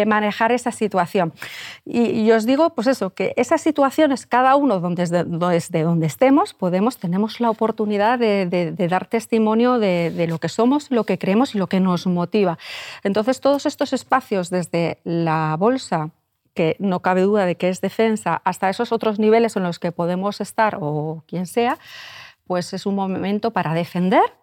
manejar 0.06 0.52
esa 0.52 0.72
situación. 0.72 1.32
Y, 1.84 2.30
os 2.32 2.46
digo, 2.46 2.70
pues 2.70 2.86
eso, 2.86 3.10
que 3.10 3.32
esas 3.36 3.60
situaciones, 3.60 4.26
cada 4.26 4.56
uno 4.56 4.80
desde, 4.90 5.24
desde 5.24 5.82
donde 5.82 6.06
estemos, 6.06 6.54
podemos, 6.54 6.98
tenemos 6.98 7.40
la 7.40 7.50
oportunidad 7.50 8.18
de, 8.18 8.74
dar 8.88 9.06
testimonio 9.06 9.78
de, 9.78 10.10
de 10.10 10.26
lo 10.26 10.38
que 10.38 10.48
somos, 10.48 10.90
lo 10.90 11.04
que 11.04 11.18
creemos 11.18 11.39
y 11.54 11.58
lo 11.58 11.66
que 11.68 11.80
nos 11.80 12.06
motiva. 12.06 12.58
Entonces, 13.02 13.40
todos 13.40 13.66
estos 13.66 13.92
espacios 13.92 14.50
desde 14.50 14.98
la 15.04 15.56
bolsa 15.58 16.10
que 16.54 16.76
no 16.78 17.00
cabe 17.00 17.22
duda 17.22 17.46
de 17.46 17.56
que 17.56 17.68
es 17.68 17.80
defensa, 17.80 18.42
hasta 18.44 18.68
esos 18.68 18.92
otros 18.92 19.18
niveles 19.18 19.56
en 19.56 19.62
los 19.62 19.78
que 19.78 19.92
podemos 19.92 20.40
estar 20.40 20.78
o 20.80 21.22
quien 21.26 21.46
sea, 21.46 21.78
pues 22.46 22.72
es 22.72 22.86
un 22.86 22.94
momento 22.94 23.52
para 23.52 23.74
defender 23.74 24.34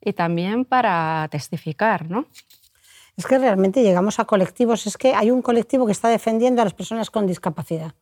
y 0.00 0.12
también 0.12 0.64
para 0.64 1.26
testificar, 1.30 2.10
¿no? 2.10 2.26
Es 3.16 3.26
que 3.26 3.38
realmente 3.38 3.82
llegamos 3.82 4.18
a 4.18 4.24
colectivos, 4.24 4.86
es 4.86 4.98
que 4.98 5.14
hay 5.14 5.30
un 5.30 5.40
colectivo 5.40 5.86
que 5.86 5.92
está 5.92 6.08
defendiendo 6.08 6.60
a 6.60 6.64
las 6.64 6.74
personas 6.74 7.10
con 7.10 7.26
discapacidad 7.26 7.94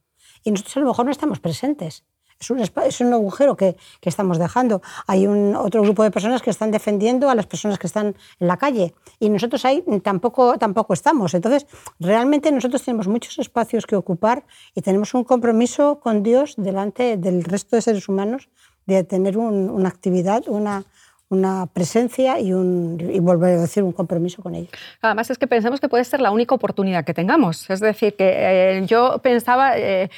y 0.42 0.50
nosotros 0.50 0.76
a 0.76 0.80
lo 0.80 0.86
mejor 0.86 1.04
no 1.04 1.12
estamos 1.12 1.38
presentes. 1.38 2.04
Es 2.42 2.50
un, 2.50 2.58
es 2.58 3.00
un 3.00 3.12
agujero 3.12 3.56
que, 3.56 3.76
que, 4.00 4.08
estamos 4.08 4.36
dejando. 4.36 4.82
Hay 5.06 5.28
un, 5.28 5.54
otro 5.54 5.80
grupo 5.82 6.02
de 6.02 6.10
personas 6.10 6.42
que 6.42 6.50
están 6.50 6.72
defendiendo 6.72 7.30
a 7.30 7.36
las 7.36 7.46
personas 7.46 7.78
que 7.78 7.86
están 7.86 8.16
en 8.40 8.48
la 8.48 8.56
calle 8.56 8.94
y 9.20 9.28
nosotros 9.28 9.64
ahí 9.64 9.84
tampoco, 10.02 10.58
tampoco 10.58 10.92
estamos. 10.92 11.34
Entonces, 11.34 11.66
realmente 12.00 12.50
nosotros 12.50 12.82
tenemos 12.82 13.06
muchos 13.06 13.38
espacios 13.38 13.86
que 13.86 13.94
ocupar 13.94 14.44
y 14.74 14.82
tenemos 14.82 15.14
un 15.14 15.22
compromiso 15.22 16.00
con 16.00 16.24
Dios 16.24 16.54
delante 16.56 17.16
del 17.16 17.44
resto 17.44 17.76
de 17.76 17.82
seres 17.82 18.08
humanos 18.08 18.48
de 18.86 19.04
tener 19.04 19.38
un, 19.38 19.70
una 19.70 19.88
actividad, 19.88 20.42
una, 20.48 20.84
una 21.32 21.66
presencia 21.66 22.38
y, 22.38 22.52
un, 22.52 22.98
y 23.00 23.18
volver 23.18 23.58
a 23.58 23.62
decir 23.62 23.82
un 23.82 23.92
compromiso 23.92 24.42
con 24.42 24.54
ellos. 24.54 24.70
Además 25.00 25.30
es 25.30 25.38
que 25.38 25.46
pensamos 25.46 25.80
que 25.80 25.88
puede 25.88 26.04
ser 26.04 26.20
la 26.20 26.30
única 26.30 26.54
oportunidad 26.54 27.04
que 27.04 27.14
tengamos. 27.14 27.68
Es 27.70 27.80
decir, 27.80 28.14
que 28.14 28.32
eh, 28.36 28.86
yo 28.86 29.18
pensaba, 29.22 29.78
eh, 29.78 30.10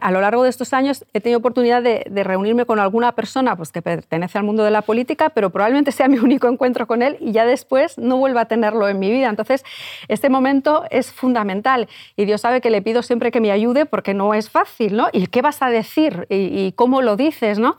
a 0.00 0.10
lo 0.10 0.20
largo 0.20 0.42
de 0.42 0.50
estos 0.50 0.72
años 0.72 1.04
he 1.12 1.20
tenido 1.20 1.38
oportunidad 1.38 1.82
de, 1.82 2.04
reunirme 2.24 2.64
con 2.64 2.78
alguna 2.78 3.12
persona 3.12 3.54
pues, 3.56 3.70
que 3.70 3.82
pertenece 3.82 4.38
al 4.38 4.44
mundo 4.44 4.64
de 4.64 4.70
la 4.70 4.82
política, 4.82 5.28
pero 5.30 5.50
probablemente 5.50 5.92
sea 5.92 6.08
mi 6.08 6.18
único 6.28 6.48
encuentro 6.48 6.86
con 6.86 7.02
él 7.02 7.18
y 7.20 7.32
ya 7.32 7.44
después 7.44 7.98
no 7.98 8.16
vuelva 8.16 8.42
a 8.42 8.44
tenerlo 8.46 8.88
en 8.88 8.98
mi 8.98 9.10
vida. 9.10 9.28
Entonces, 9.28 9.62
este 10.08 10.30
momento 10.30 10.84
es 10.90 11.12
fundamental 11.12 11.86
y 12.16 12.24
Dios 12.24 12.40
sabe 12.40 12.62
que 12.62 12.70
le 12.70 12.80
pido 12.80 13.02
siempre 13.02 13.30
que 13.30 13.40
me 13.40 13.52
ayude 13.52 13.84
porque 13.84 14.14
no 14.14 14.32
es 14.32 14.48
fácil, 14.48 14.96
¿no? 14.96 15.08
¿Y 15.12 15.26
qué 15.26 15.42
vas 15.42 15.60
a 15.60 15.68
decir? 15.68 16.26
¿Y, 16.30 16.66
y 16.66 16.72
cómo 16.72 17.02
lo 17.02 17.16
dices, 17.16 17.58
no? 17.58 17.76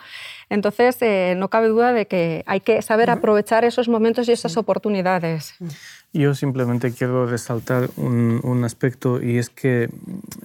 Entonces, 0.49 0.97
eh, 1.01 1.35
no 1.37 1.49
cabe 1.49 1.67
duda 1.67 1.93
de 1.93 2.07
que 2.07 2.43
hay 2.47 2.59
que 2.59 2.81
saber 2.81 3.09
aprovechar 3.09 3.63
esos 3.65 3.87
momentos 3.87 4.27
y 4.27 4.31
esas 4.31 4.57
oportunidades. 4.57 5.53
Yo 6.11 6.33
simplemente 6.33 6.91
quiero 6.91 7.27
resaltar 7.27 7.89
un, 7.95 8.39
un 8.43 8.63
aspecto 8.63 9.21
y 9.21 9.37
es 9.37 9.49
que 9.49 9.89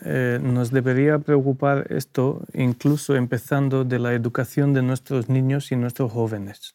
eh, 0.05 0.39
nos 0.43 0.71
debería 0.71 1.19
preocupar 1.19 1.87
esto 1.91 2.43
incluso 2.53 3.17
empezando 3.17 3.85
de 3.85 3.99
la 3.99 4.13
educación 4.13 4.75
de 4.75 4.83
nuestros 4.83 5.31
niños 5.31 5.73
y 5.73 5.77
nuestros 5.77 6.13
jóvenes. 6.13 6.75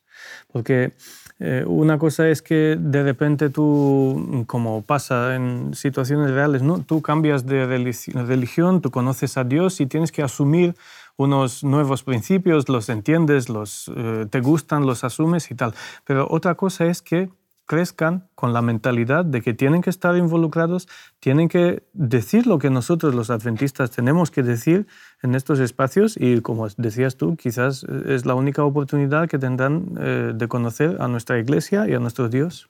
Porque 0.51 0.93
eh, 1.39 1.63
una 1.65 1.97
cosa 1.97 2.27
es 2.27 2.41
que 2.41 2.77
de 2.77 3.03
repente 3.03 3.49
tú, 3.49 4.43
como 4.47 4.81
pasa 4.81 5.35
en 5.35 5.73
situaciones 5.73 6.31
reales, 6.31 6.61
¿no? 6.61 6.79
tú 6.79 7.01
cambias 7.01 7.45
de 7.45 7.65
religión, 7.65 8.81
tú 8.81 8.91
conoces 8.91 9.37
a 9.37 9.45
Dios 9.45 9.79
y 9.79 9.85
tienes 9.85 10.11
que 10.11 10.21
asumir 10.21 10.75
unos 11.19 11.65
nuevos 11.65 12.03
principios, 12.03 12.69
los 12.69 12.87
entiendes, 12.87 13.49
los, 13.49 13.91
eh, 13.93 14.25
te 14.29 14.39
gustan, 14.39 14.85
los 14.85 15.03
asumes 15.03 15.51
y 15.51 15.55
tal. 15.55 15.73
Pero 16.05 16.25
otra 16.29 16.55
cosa 16.55 16.85
es 16.85 17.01
que 17.01 17.29
crezcan 17.65 18.29
con 18.35 18.53
la 18.53 18.61
mentalidad 18.61 19.25
de 19.25 19.41
que 19.41 19.53
tienen 19.53 19.81
que 19.81 19.89
estar 19.89 20.15
involucrados, 20.15 20.87
tienen 21.19 21.49
que 21.49 21.83
decir 21.91 22.47
lo 22.47 22.57
que 22.57 22.69
nosotros 22.69 23.13
los 23.13 23.29
adventistas 23.29 23.91
tenemos 23.91 24.31
que 24.31 24.43
decir 24.43 24.87
en 25.21 25.35
estos 25.35 25.59
espacios 25.59 26.15
y 26.17 26.39
como 26.39 26.69
decías 26.77 27.17
tú, 27.17 27.35
quizás 27.35 27.83
es 27.83 28.25
la 28.25 28.33
única 28.33 28.63
oportunidad 28.63 29.27
que 29.27 29.37
tendrán 29.37 29.97
eh, 29.99 30.31
de 30.33 30.47
conocer 30.47 31.01
a 31.01 31.09
nuestra 31.09 31.37
iglesia 31.37 31.85
y 31.87 31.93
a 31.93 31.99
nuestro 31.99 32.29
Dios. 32.29 32.69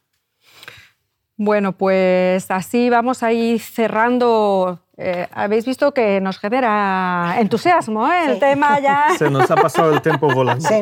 Bueno, 1.41 1.71
pues 1.71 2.51
así 2.51 2.89
vamos 2.89 3.23
a 3.23 3.31
ir 3.31 3.61
cerrando 3.61 4.77
eh, 4.97 5.25
habéis 5.31 5.65
visto 5.65 5.93
que 5.93 6.19
nos 6.19 6.37
genera 6.37 7.35
entusiasmo 7.39 8.11
¿eh? 8.11 8.25
el 8.25 8.33
sí. 8.33 8.39
tema 8.41 8.77
ya. 8.81 9.11
Se 9.17 9.29
nos 9.29 9.49
ha 9.49 9.55
pasado 9.55 9.93
el 9.93 10.01
tiempo 10.01 10.27
volando. 10.27 10.67
Sí. 10.67 10.81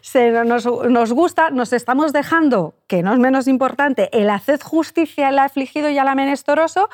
Se 0.00 0.30
nos, 0.44 0.64
nos, 0.64 1.12
gusta, 1.12 1.50
nos 1.50 1.72
estamos 1.72 2.12
dejando, 2.12 2.74
que 2.86 3.02
no 3.02 3.12
es 3.12 3.18
menos 3.18 3.48
importante, 3.48 4.08
el 4.16 4.30
haced 4.30 4.60
justicia 4.62 5.26
al 5.28 5.40
afligido 5.40 5.90
y 5.90 5.98
al 5.98 6.06
amenestoroso, 6.06 6.88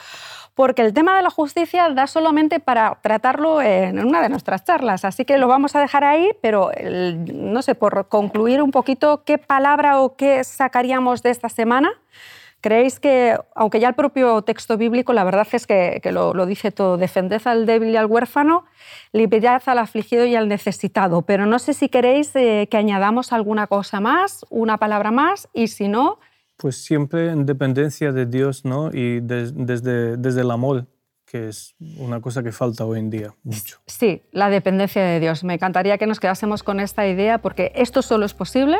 porque 0.54 0.80
el 0.80 0.94
tema 0.94 1.14
de 1.14 1.22
la 1.22 1.30
justicia 1.30 1.90
da 1.90 2.06
solamente 2.06 2.58
para 2.58 2.98
tratarlo 3.02 3.60
en 3.60 4.02
una 4.02 4.22
de 4.22 4.30
nuestras 4.30 4.64
charlas. 4.64 5.04
Así 5.04 5.26
que 5.26 5.36
lo 5.36 5.48
vamos 5.48 5.76
a 5.76 5.80
dejar 5.80 6.04
ahí, 6.04 6.30
pero 6.40 6.72
el, 6.72 7.52
no 7.52 7.60
sé, 7.60 7.74
por 7.74 8.08
concluir 8.08 8.62
un 8.62 8.70
poquito, 8.70 9.22
¿qué 9.24 9.36
palabra 9.36 10.00
o 10.00 10.16
qué 10.16 10.42
sacaríamos 10.44 11.22
de 11.22 11.30
esta 11.30 11.50
semana? 11.50 11.90
¿Creéis 12.60 12.98
que, 12.98 13.38
aunque 13.54 13.78
ya 13.78 13.88
el 13.88 13.94
propio 13.94 14.42
texto 14.42 14.76
bíblico, 14.76 15.12
la 15.12 15.22
verdad 15.22 15.46
es 15.52 15.66
que, 15.66 16.00
que 16.02 16.10
lo, 16.10 16.34
lo, 16.34 16.44
dice 16.44 16.72
todo, 16.72 16.96
defended 16.96 17.40
al 17.44 17.66
débil 17.66 17.90
y 17.90 17.96
al 17.96 18.06
huérfano, 18.06 18.64
liberad 19.12 19.62
al 19.66 19.78
afligido 19.78 20.26
y 20.26 20.34
al 20.34 20.48
necesitado, 20.48 21.22
pero 21.22 21.46
no 21.46 21.60
sé 21.60 21.72
si 21.72 21.88
queréis 21.88 22.34
eh, 22.34 22.66
que 22.68 22.76
añadamos 22.76 23.32
alguna 23.32 23.68
cosa 23.68 24.00
más, 24.00 24.44
una 24.50 24.76
palabra 24.76 25.12
más, 25.12 25.48
y 25.54 25.68
si 25.68 25.86
no... 25.86 26.18
Pues 26.56 26.82
siempre 26.82 27.30
en 27.30 27.46
dependencia 27.46 28.10
de 28.10 28.26
Dios, 28.26 28.64
¿no? 28.64 28.90
Y 28.92 29.20
de, 29.20 29.52
desde, 29.52 30.16
desde 30.16 30.40
el 30.40 30.50
amor, 30.50 30.86
que 31.24 31.48
es 31.48 31.76
una 31.98 32.20
cosa 32.20 32.42
que 32.42 32.50
falta 32.50 32.84
hoy 32.84 32.98
en 32.98 33.10
día 33.10 33.34
mucho. 33.44 33.78
Sí, 33.86 34.22
la 34.32 34.50
dependencia 34.50 35.04
de 35.04 35.20
Dios. 35.20 35.44
Me 35.44 35.54
encantaría 35.54 35.96
que 35.98 36.08
nos 36.08 36.18
quedásemos 36.18 36.64
con 36.64 36.80
esta 36.80 37.06
idea, 37.06 37.38
porque 37.38 37.70
esto 37.76 38.02
solo 38.02 38.26
es 38.26 38.34
posible 38.34 38.78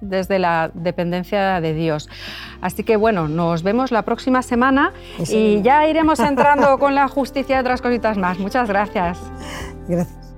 desde 0.00 0.38
la 0.38 0.70
dependencia 0.74 1.60
de 1.60 1.74
Dios. 1.74 2.08
Así 2.60 2.84
que 2.84 2.96
bueno, 2.96 3.28
nos 3.28 3.62
vemos 3.62 3.90
la 3.90 4.02
próxima 4.02 4.42
semana 4.42 4.92
sí. 5.24 5.36
y 5.36 5.62
ya 5.62 5.86
iremos 5.86 6.18
entrando 6.20 6.78
con 6.78 6.94
la 6.94 7.08
justicia 7.08 7.56
y 7.56 7.60
otras 7.60 7.82
cositas 7.82 8.16
más. 8.16 8.38
Muchas 8.38 8.68
gracias. 8.68 9.18
Gracias. 9.88 10.34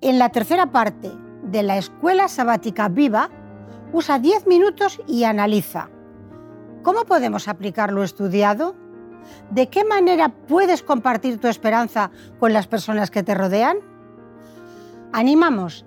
En 0.00 0.18
la 0.18 0.28
tercera 0.28 0.66
parte 0.66 1.10
de 1.44 1.62
la 1.62 1.78
Escuela 1.78 2.28
Sabática 2.28 2.88
Viva, 2.88 3.30
usa 3.92 4.18
10 4.18 4.46
minutos 4.46 5.00
y 5.06 5.24
analiza. 5.24 5.88
¿Cómo 6.82 7.04
podemos 7.04 7.48
aplicar 7.48 7.92
lo 7.92 8.02
estudiado? 8.02 8.74
¿De 9.50 9.68
qué 9.68 9.84
manera 9.84 10.28
puedes 10.28 10.82
compartir 10.82 11.38
tu 11.38 11.48
esperanza 11.48 12.10
con 12.38 12.52
las 12.52 12.66
personas 12.66 13.10
que 13.10 13.22
te 13.22 13.34
rodean? 13.34 13.78
Animamos 15.12 15.86